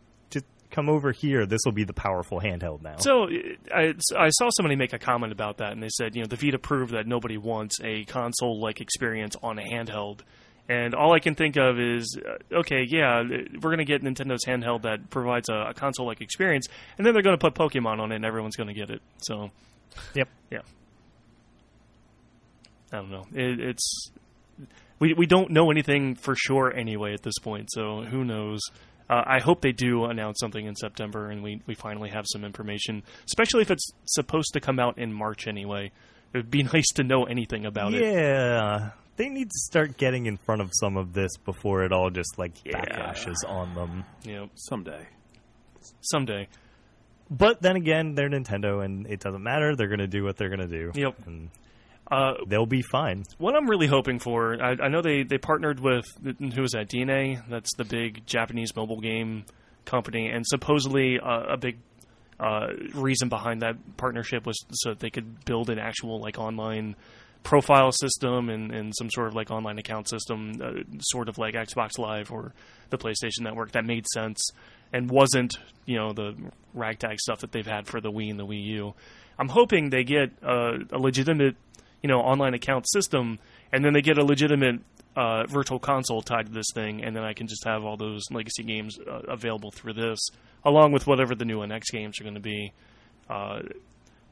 [0.77, 2.97] come over here, this will be the powerful handheld now.
[2.99, 3.27] So
[3.73, 6.35] I, I saw somebody make a comment about that, and they said, you know, the
[6.35, 10.19] Vita proved that nobody wants a console-like experience on a handheld.
[10.69, 14.45] And all I can think of is, uh, okay, yeah, we're going to get Nintendo's
[14.45, 16.67] handheld that provides a, a console-like experience,
[16.97, 19.01] and then they're going to put Pokemon on it, and everyone's going to get it.
[19.17, 19.49] So,
[20.13, 20.29] Yep.
[20.51, 20.59] yeah.
[22.93, 23.25] I don't know.
[23.33, 24.11] It, it's
[24.99, 27.69] we we don't know anything for sure anyway at this point.
[27.71, 28.61] So who knows?
[29.09, 32.43] Uh, I hope they do announce something in September, and we we finally have some
[32.43, 35.91] information, especially if it's supposed to come out in March anyway.
[36.33, 38.03] It would be nice to know anything about it.
[38.03, 42.09] yeah, they need to start getting in front of some of this before it all
[42.09, 42.81] just like Yeah.
[42.83, 44.03] backlashes on them.
[44.23, 45.07] You know, Someday.
[46.01, 46.47] someday.
[47.29, 49.75] But then again, they're Nintendo, and it doesn't matter.
[49.75, 50.91] They're going to do what they're going to do.
[50.95, 51.15] Yep.
[51.27, 51.49] and
[52.09, 53.23] Uh, they'll be fine.
[53.37, 56.87] what I'm really hoping for, I, I know they, they partnered with who was that?
[56.87, 57.49] DeNA.
[57.49, 59.43] That's the big Japanese mobile game
[59.85, 61.79] company, and supposedly uh, a big
[62.39, 66.95] uh, reason behind that partnership was so that they could build an actual like online
[67.43, 71.55] profile system and, and some sort of like online account system, uh, sort of like
[71.55, 72.53] Xbox Live or
[72.89, 73.71] the PlayStation Network.
[73.71, 74.51] That made sense
[74.93, 76.35] and wasn't you know the
[76.73, 78.93] ragtag stuff that they've had for the Wii and the Wii U.
[79.39, 81.55] I'm hoping they get uh, a legitimate
[82.01, 83.39] you know online account system,
[83.71, 84.81] and then they get a legitimate
[85.15, 88.23] uh, virtual console tied to this thing, and then I can just have all those
[88.31, 90.19] legacy games uh, available through this,
[90.63, 92.71] along with whatever the new NX games are going to be.
[93.29, 93.61] Uh,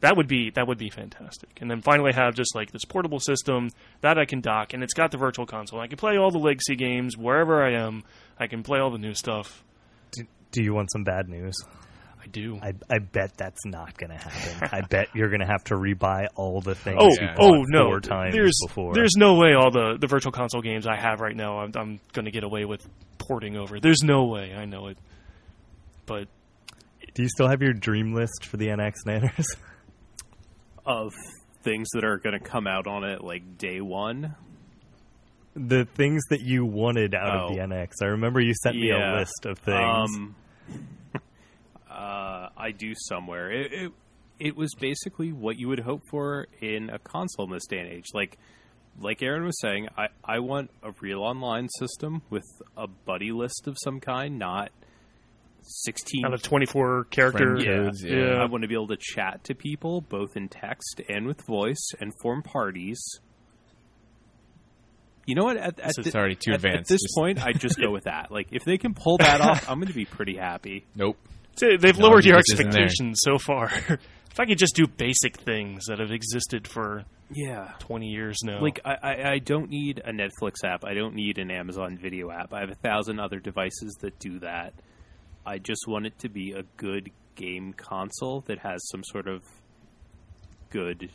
[0.01, 1.57] that would be that would be fantastic.
[1.59, 4.93] And then finally have just like this portable system that I can dock, and it's
[4.93, 5.79] got the virtual console.
[5.79, 8.03] I can play all the legacy games wherever I am.
[8.39, 9.63] I can play all the new stuff.
[10.11, 11.55] Do, do you want some bad news?
[12.25, 12.59] I do.
[12.61, 14.69] I, I bet that's not going to happen.
[14.71, 17.35] I bet you're going to have to rebuy all the things Oh, you Yeah.
[17.35, 17.85] bought oh no!
[17.89, 18.93] four times there's before.
[18.93, 21.99] there's no way all the, the virtual console games I have right now I'm, I'm
[22.13, 22.85] going to get away with
[23.19, 23.79] porting over.
[23.79, 24.53] There's no way.
[24.53, 24.97] I know it,
[26.05, 26.27] but
[27.13, 29.45] Do you still have your dream list for the NX Nanners?
[30.87, 31.13] Of
[31.63, 34.35] things that are going to come out on it like day one.
[35.55, 37.47] the things that you wanted out Oh.
[37.47, 37.87] of the NX.
[38.03, 40.09] I remember you sent me a list of things.
[40.15, 40.35] Um,
[41.95, 43.51] uh, I do somewhere.
[43.51, 43.91] It, it
[44.37, 47.89] it was basically what you would hope for in a console in this day and
[47.89, 48.05] age.
[48.13, 48.37] Like
[48.99, 52.45] like Aaron was saying, I, I want a real online system with
[52.77, 54.71] a buddy list of some kind, not
[55.61, 56.25] sixteen.
[56.25, 57.55] out of 24 character.
[57.57, 57.75] Friend yeah.
[57.85, 58.15] codes, yeah.
[58.15, 58.41] Yeah.
[58.41, 61.89] I want to be able to chat to people both in text and with voice
[61.99, 63.01] and form parties.
[65.25, 65.57] You know what?
[65.57, 67.91] At, at This is thi- already too at- At this Just- point, I just go
[67.91, 68.31] with that.
[68.31, 70.85] Like, if they can pull that off, I'm going to be pretty happy.
[70.95, 71.17] Nope.
[71.57, 72.83] See, They've No, lowered your just isn't there.
[72.83, 73.65] expectations so far.
[74.31, 77.71] if I could just do basic things that have existed for Yeah.
[77.79, 78.61] 20 years now.
[78.61, 80.83] Like I, I, I don't need a Netflix app.
[80.83, 82.53] I don't need an Amazon Video app.
[82.53, 84.73] I have a thousand other devices that do that.
[85.45, 89.43] I just want it to be a good game console that has some sort of
[90.69, 91.09] good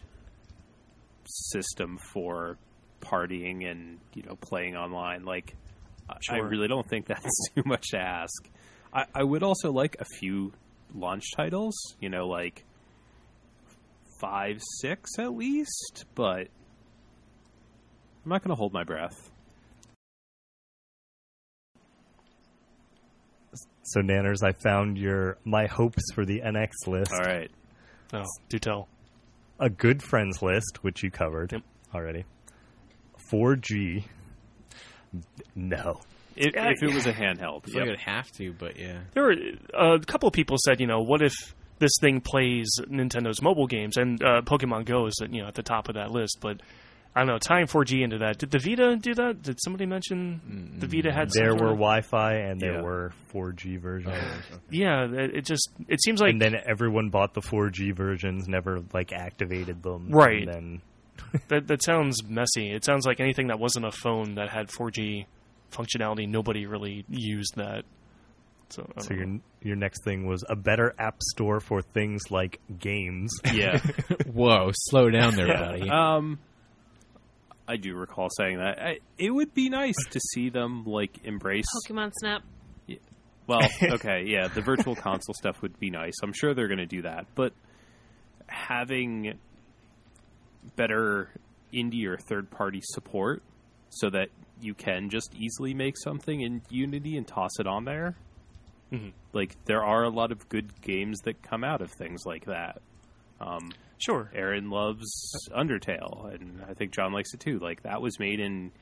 [1.26, 2.57] system for
[3.01, 5.24] partying and you know playing online.
[5.24, 5.55] Like
[6.09, 8.49] I- I really don't think that's too much to ask.
[8.93, 10.53] I, I would also like a few
[10.95, 11.74] launch titles.
[12.01, 12.64] You know, like
[14.20, 16.49] five, six at least, but
[18.24, 19.30] I'm not going to hold my breath.
[23.82, 27.12] so Nanners, I found your my hopes for the NX list.
[27.12, 27.51] All right.
[28.12, 28.88] oh, do tell.
[29.59, 31.62] A good friends list, which you covered Yep.
[31.95, 32.24] already.
[33.32, 34.05] 4G.
[35.55, 36.01] No.
[36.37, 37.89] If, Yeah, if it was a handheld, I yep.
[37.89, 39.01] I'd have to, but yeah.
[39.14, 39.35] There were
[39.78, 41.33] uh, a couple of people said, you know, what if
[41.78, 45.62] this thing plays Nintendo's mobile games and uh, Pokemon Go is you know at the
[45.62, 46.61] top of that list, but
[47.16, 48.39] I don't know, tying 4G into that.
[48.39, 49.43] Did the Vita do that?
[49.43, 52.83] Did somebody mention the Vita had some There were of- Wi-Fi and there Yeah.
[52.83, 54.14] were 4G versions.
[54.70, 58.81] Yeah, it it just it seems like and then everyone bought the 4G versions, never
[58.93, 60.11] like activated them.
[60.11, 60.47] Right.
[60.47, 60.83] And then
[61.49, 62.70] that that sounds messy.
[62.70, 65.24] It sounds like anything that wasn't a phone that had 4G
[65.71, 67.85] functionality, nobody really used that.
[68.71, 73.33] So, so your your next thing was a better app store for things like games.
[73.53, 73.79] yeah.
[74.33, 75.91] Whoa, slow down there, buddy.
[75.91, 76.39] Um,
[77.66, 78.81] I do recall saying that.
[78.81, 81.66] I, it would be nice to see them like embrace.
[81.89, 82.43] Pokemon Snap.
[83.47, 86.12] Well, okay, yeah, the virtual console stuff would be nice.
[86.23, 87.53] I'm sure they're going to do that, but
[88.47, 89.39] having
[90.77, 91.31] better
[91.73, 93.43] indie or third party support
[93.89, 94.29] so that
[94.63, 98.17] you can just easily make something in Unity and toss it on there.
[98.93, 99.13] Mhm.
[99.33, 102.81] Like there are a lot of good games that come out of things like that.
[103.41, 104.31] Um, Sure.
[104.35, 105.11] Aaron loves
[105.55, 107.59] Undertale, and I think John likes it too.
[107.59, 108.73] Like that was made in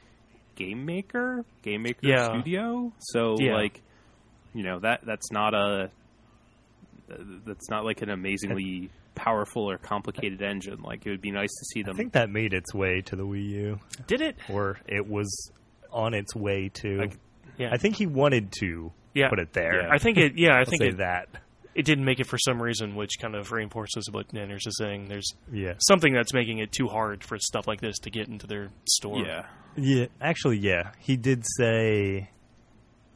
[0.54, 2.26] Game Maker, Game Maker Yeah.
[2.28, 2.92] Studio.
[2.98, 3.54] So Yeah.
[3.54, 3.82] like,
[4.54, 5.90] you know that that's not a
[7.08, 10.80] that's not like an amazingly powerful or complicated engine.
[10.82, 11.94] Like it would be nice to see them.
[11.94, 14.36] I think that made its way to the Wii U, Did it?
[14.48, 15.50] or it was
[15.92, 16.98] on its way to.
[16.98, 17.18] Like,
[17.56, 17.70] Yeah.
[17.72, 19.28] I think he wanted to yeah.
[19.28, 19.82] put it there.
[19.82, 19.88] Yeah.
[19.90, 20.38] I think it.
[20.38, 20.96] Yeah, I think it.
[20.98, 21.28] that.
[21.74, 25.06] it didn't make it for some reason, which kind of reinforces what Nanners is saying.
[25.08, 25.74] There's Yeah.
[25.78, 29.24] something that's making it too hard for stuff like this to get into their store.
[29.24, 29.46] Yeah.
[29.76, 30.90] Yeah, actually, yeah.
[30.98, 32.30] He did say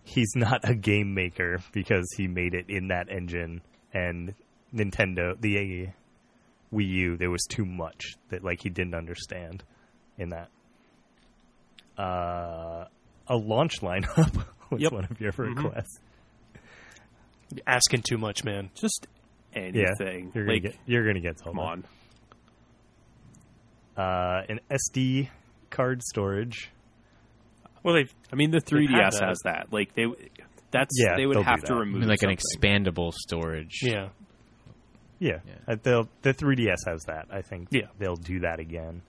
[0.05, 3.63] he's not a game maker because he made it in that engine
[3.93, 4.35] and
[4.73, 5.89] Nintendo, the
[6.73, 9.63] Wii U, there was too much that like he didn't understand
[10.19, 10.49] in that.
[11.99, 12.85] Uh,
[13.29, 14.93] a launch lineup was Yep.
[14.93, 16.01] one of your requests.
[17.67, 18.71] Asking too much, man.
[18.75, 19.07] Just
[19.55, 20.33] Yeah, anything.
[20.35, 21.85] you're gonna like, get you're gonna get come on.
[23.97, 25.29] Uh, an SD
[25.71, 26.71] card storage.
[27.83, 29.67] Well, they've I mean, the 3DS has that.
[29.71, 30.07] Like they,
[30.71, 31.73] that's Yeah, they would have to that.
[31.75, 33.81] I remove mean, like an expandable storage.
[33.83, 34.09] yeah.
[35.19, 35.55] Yeah, Yeah.
[35.69, 37.27] Uh, they'll, the 3DS has that.
[37.31, 37.87] I think Yeah.
[37.99, 39.03] they'll do that again.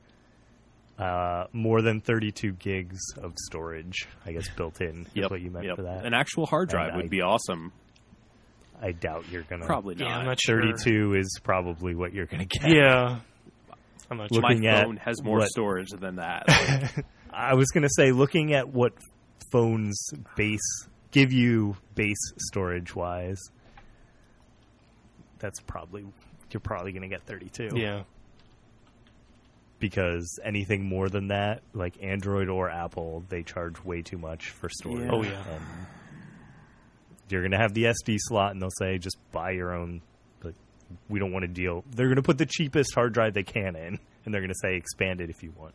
[0.99, 5.01] Uh, more than 32 gigs of storage, I guess, built in.
[5.07, 5.75] Is Yep, what you meant yep.
[5.77, 6.05] for that.
[6.05, 7.71] An actual hard drive And would I- be awesome.
[8.81, 9.65] I doubt you're gonna.
[9.65, 10.19] Probably Yeah, not.
[10.19, 10.61] I'm not sure.
[10.61, 12.69] 32 is probably what you're gonna get.
[12.69, 13.19] Yeah.
[14.11, 14.41] I'm not sure.
[14.41, 16.47] My phone has more what- storage than that.
[16.47, 18.93] Like, I was gonna say, looking at what
[19.51, 23.39] phones base give you base storage wise,
[25.39, 26.05] that's probably
[26.51, 27.69] you're probably gonna get 32.
[27.75, 28.03] Yeah.
[29.83, 34.69] Because anything more than that, like Android or Apple, they charge way too much for
[34.69, 35.01] storage.
[35.01, 35.11] Yeah.
[35.11, 35.43] Oh, yeah.
[35.51, 35.61] And
[37.27, 40.01] you're going to have the SD slot, and they'll say just buy your own.
[40.39, 40.53] But
[41.09, 41.83] we don't want to deal.
[41.91, 44.59] They're going to put the cheapest hard drive they can in, and they're going to
[44.61, 45.73] say expand it if you want.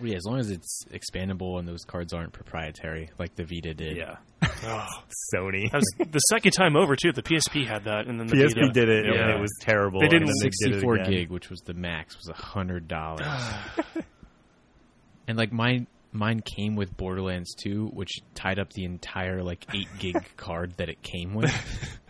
[0.00, 3.74] Well, yeah, as long as it's expandable and those cards aren't proprietary, like the Vita
[3.74, 3.96] did.
[3.96, 4.16] yeah.
[4.64, 4.86] Oh.
[5.34, 5.70] Sony.
[5.70, 7.12] That was the second time over too.
[7.12, 8.70] The PSP had that, and then the PSP Vita.
[8.72, 10.00] did it, and it was terrible.
[10.00, 11.10] They didn't- then they did it 64 again.
[11.10, 13.26] gig, which was the max, was a hundred dollars.
[15.28, 19.88] and like mine, mine came with Borderlands 2, which tied up the entire like eight
[19.98, 21.52] gig card that it came with.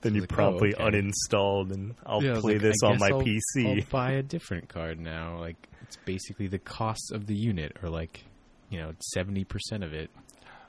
[0.00, 0.84] Then you Like, oh, probably okay.
[0.84, 3.66] uninstalled, and I'll Yeah, play like, this I on my I'll- PC.
[3.82, 5.38] I'll buy a different card now.
[5.40, 8.24] Like it's basically the cost of the unit, or like
[8.70, 10.10] you know seventy percent of it.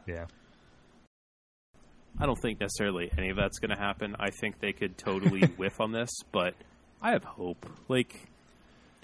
[0.08, 0.26] Yeah.
[2.20, 4.16] I don't think necessarily any of that's going to happen.
[4.20, 6.54] I think they could totally whiff on this, but
[7.02, 7.66] I have hope.
[7.88, 8.28] Like,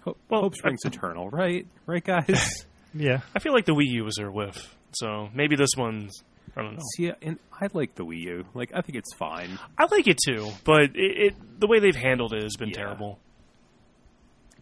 [0.03, 1.65] hope, Well, hope springs eternal, right?
[1.85, 2.65] Right, guys?
[2.97, 3.19] Yeah.
[3.35, 6.13] I feel like the Wii U was their whiff, so maybe this one's.
[6.57, 6.81] I don't know.
[6.95, 8.45] See, and I like the Wii U.
[8.53, 9.59] Like, I think it's fine.
[9.77, 12.75] I like it too, but it, it the way they've handled it has been Yeah.
[12.77, 13.19] terrible.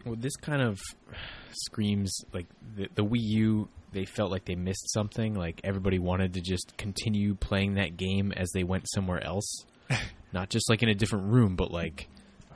[0.05, 0.81] Well, this kind of
[1.51, 3.69] screams like the, the Wii U.
[3.91, 5.36] They felt like they missed something.
[5.36, 9.65] Like everybody wanted to just continue playing that game as they went somewhere else,
[10.34, 12.07] not just like in a different room, but like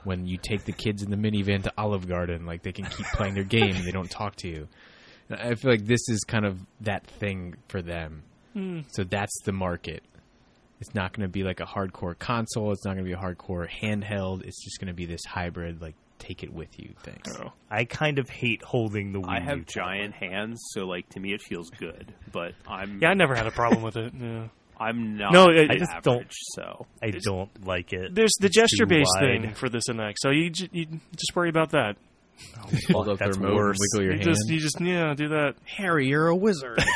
[0.04, 3.06] when you take the kids in the minivan to Olive Garden, like they can keep
[3.08, 4.68] playing their game and they don't talk to you.
[5.30, 8.24] I feel like this is kind of that thing for them.
[8.58, 8.80] Hmm.
[8.92, 10.04] So that's the market.
[10.80, 12.72] It's not going to be like a hardcore console.
[12.72, 14.44] It's not going to be a hardcore handheld.
[14.46, 17.20] It's just going to be this hybrid, like take it with you thing.
[17.40, 17.52] Oh.
[17.70, 19.84] I kind of hate holding the Wii I U have tower.
[19.86, 22.14] giant hands, so like to me it feels good.
[22.32, 24.14] But I'm Yeah, I never had a problem with it.
[24.20, 24.48] Yeah.
[24.80, 25.34] I'm not.
[25.34, 28.14] No, it- I just average, don't- So I don't like it.
[28.14, 30.86] There's the gesture based thing for this and that, so you, j- you
[31.16, 31.96] just worry about that.
[32.92, 34.24] Hold Fuck, up the that's remote, wiggle your you hand.
[34.24, 35.56] just you just yeah do that.
[35.66, 36.84] Harry, you're a wizard.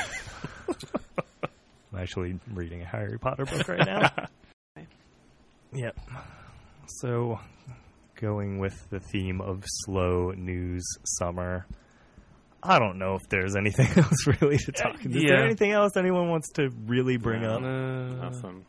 [2.02, 4.10] I'm actually reading a Harry Potter book right now.
[5.72, 5.96] yep.
[6.88, 7.40] So,
[8.16, 10.84] going with the theme of slow news
[11.20, 11.68] summer,
[12.64, 15.06] I don't know if there's anything else really to talk.
[15.06, 15.28] Is yeah.
[15.28, 17.62] there anything else anyone wants to really bring up?
[17.62, 18.66] Uh, nothing.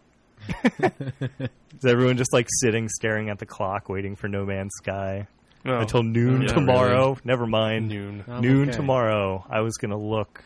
[1.78, 5.26] Is everyone just like sitting, staring at the clock, waiting for No Man's Sky
[5.64, 7.16] no, until noon Yeah, tomorrow?
[7.24, 7.88] Never mind.
[7.88, 8.24] noon.
[8.28, 8.76] I'm noon okay.
[8.76, 9.46] tomorrow.
[9.48, 10.44] I was gonna look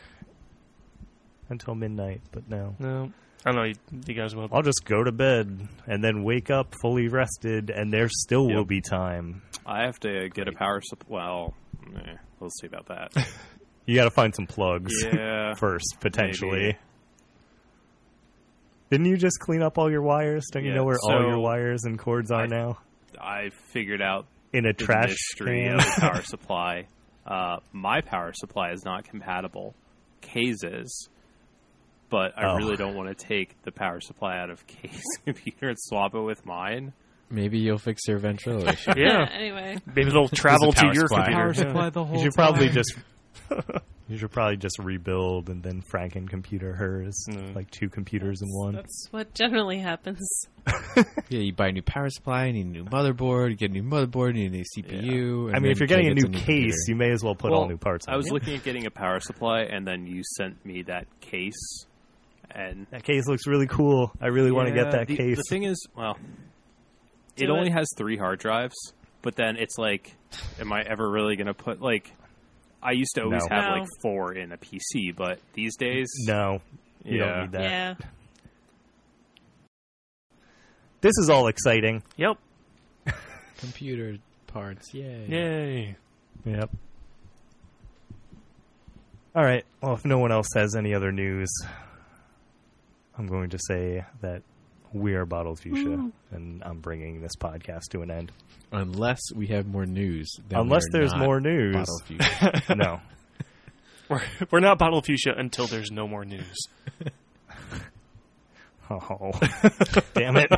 [1.49, 2.75] until midnight, but no.
[2.79, 3.11] No,
[3.45, 3.63] I don't know.
[3.63, 3.75] You,
[4.07, 4.49] you guys will.
[4.51, 8.65] I'll just go to bed and then wake up fully rested, and there still will
[8.65, 9.41] be time.
[9.65, 11.07] I have to get a power supply.
[11.17, 11.53] Well,
[11.95, 13.11] eh, we'll see about that.
[13.89, 15.53] You got to find some plugs yeah.
[15.57, 16.59] first, potentially.
[16.59, 16.77] maybe.
[18.89, 20.45] Didn't you just clean up all your wires?
[20.51, 22.79] Don't you Yeah, know where all so your wires and cords are I- now?
[23.17, 25.75] I figured out In a the trash mystery can.
[25.75, 26.87] of the power supply.
[27.25, 29.73] Uh, my power supply is not compatible.
[30.19, 31.07] Kay's is.
[32.09, 32.55] But I Oh.
[32.55, 36.21] really don't want to take the power supply out of Kay's computer and swap it
[36.21, 36.93] with mine.
[37.29, 38.93] Maybe you'll fix your ventilation.
[38.97, 41.25] Yeah, anyway, maybe it'll travel to your supply.
[41.33, 41.69] computer.
[41.73, 41.89] yeah.
[41.89, 42.93] the you should probably just.
[44.09, 47.53] You should probably just rebuild and then Franken computer hers, Mm.
[47.53, 48.75] like two computers in one.
[48.75, 50.25] that's what generally happens.
[50.95, 51.03] yeah,
[51.41, 53.83] you buy a new power supply, you need a new motherboard, you get a new
[53.83, 55.51] motherboard, you need a new CPU.
[55.51, 56.75] I and mean, if you're getting a Kay new case, computer.
[56.87, 58.05] you may as well put all new parts.
[58.07, 58.31] I was it.
[58.31, 61.85] looking at getting a power supply, and then you sent me that case.
[62.51, 64.11] And That case looks really cool.
[64.21, 65.37] I really want to get that the, case.
[65.37, 66.17] The thing is, well,
[67.35, 67.73] it Do only it.
[67.73, 68.75] has three hard drives,
[69.21, 70.15] but then it's like,
[70.59, 72.11] am I ever really going to put like?
[72.81, 73.55] I used to always No.
[73.55, 73.79] have No.
[73.81, 76.61] like four in a PC, but these days, No,
[77.03, 77.61] you yeah, don't need that.
[77.61, 77.93] Yeah.
[81.01, 82.01] This is all exciting.
[82.17, 82.37] Yep.
[83.57, 84.17] Computer
[84.47, 85.25] parts, yay.
[85.27, 85.95] Yay.
[86.45, 86.69] Yep.
[89.35, 89.63] All right.
[89.81, 91.49] Well, if no one else has any other news,
[93.17, 94.43] I'm going to say that
[94.93, 96.11] we are Bottled Fuchsia, mm.
[96.31, 98.31] and I'm bringing this podcast to an end.
[98.71, 100.31] Unless we have more news.
[100.49, 101.75] then Unless there's not more news.
[101.75, 102.61] Bottle Fuchsia.
[102.75, 103.01] no.
[104.09, 106.57] We're, we're not Bottle Fuchsia until there's no more news.
[108.89, 109.31] Oh,
[110.13, 110.49] damn it.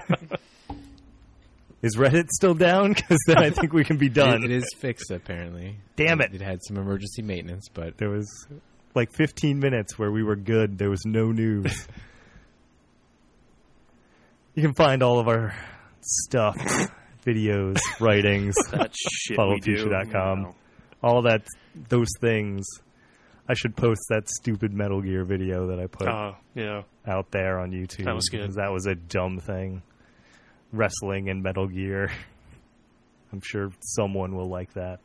[1.82, 2.93] Is Reddit still down?
[2.93, 4.43] Because then I think we can be done.
[4.43, 5.78] It- it is fixed, apparently.
[5.95, 6.36] Damn it.
[6.36, 8.28] It had some emergency maintenance, but There was
[8.93, 10.78] like 15 minutes where we were good.
[10.78, 11.88] There was no news.
[14.56, 15.54] You can find all of our
[16.02, 16.56] stuff,
[17.26, 19.43] videos, writings, that shit we.
[19.43, 20.43] Followfuture.com.
[20.43, 20.56] Wow.
[21.04, 21.43] all that,
[21.89, 22.66] those things.
[23.47, 26.84] I should post that stupid Metal Gear video that I put Oh, yeah.
[27.08, 28.06] out there on YouTube.
[28.06, 28.45] That was good.
[28.45, 29.82] 'cause That was a dumb thing.
[30.72, 32.12] Wrestling and Metal Gear.
[33.34, 35.00] I'm sure someone will like that.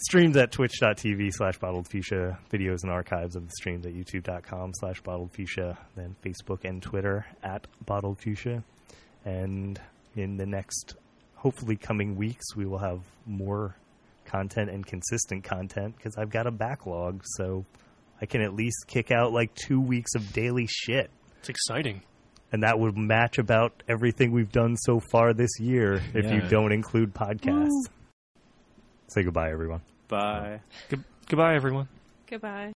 [0.00, 2.38] Streams at twitch.tv slash bottled fuchsia.
[2.50, 5.76] Videos and archives of the streams at youtube.com slash bottled fuchsia.
[5.94, 8.64] Then Facebook and Twitter at bottled fuchsia.
[9.26, 9.78] And
[10.16, 10.94] in the next,
[11.34, 13.76] hopefully coming weeks, we will have more
[14.24, 17.22] content and consistent content because I've got a backlog.
[17.36, 17.66] So
[18.22, 21.10] I can at least kick out like two weeks of daily shit.
[21.40, 22.00] It's exciting.
[22.52, 26.72] And that would match about everything we've done so far this year if you don't
[26.72, 27.68] include podcasts.
[29.10, 29.80] Say goodbye, everyone.
[30.06, 30.60] Bye.
[30.88, 31.88] Good, goodbye, everyone.
[32.28, 32.72] Goodbye.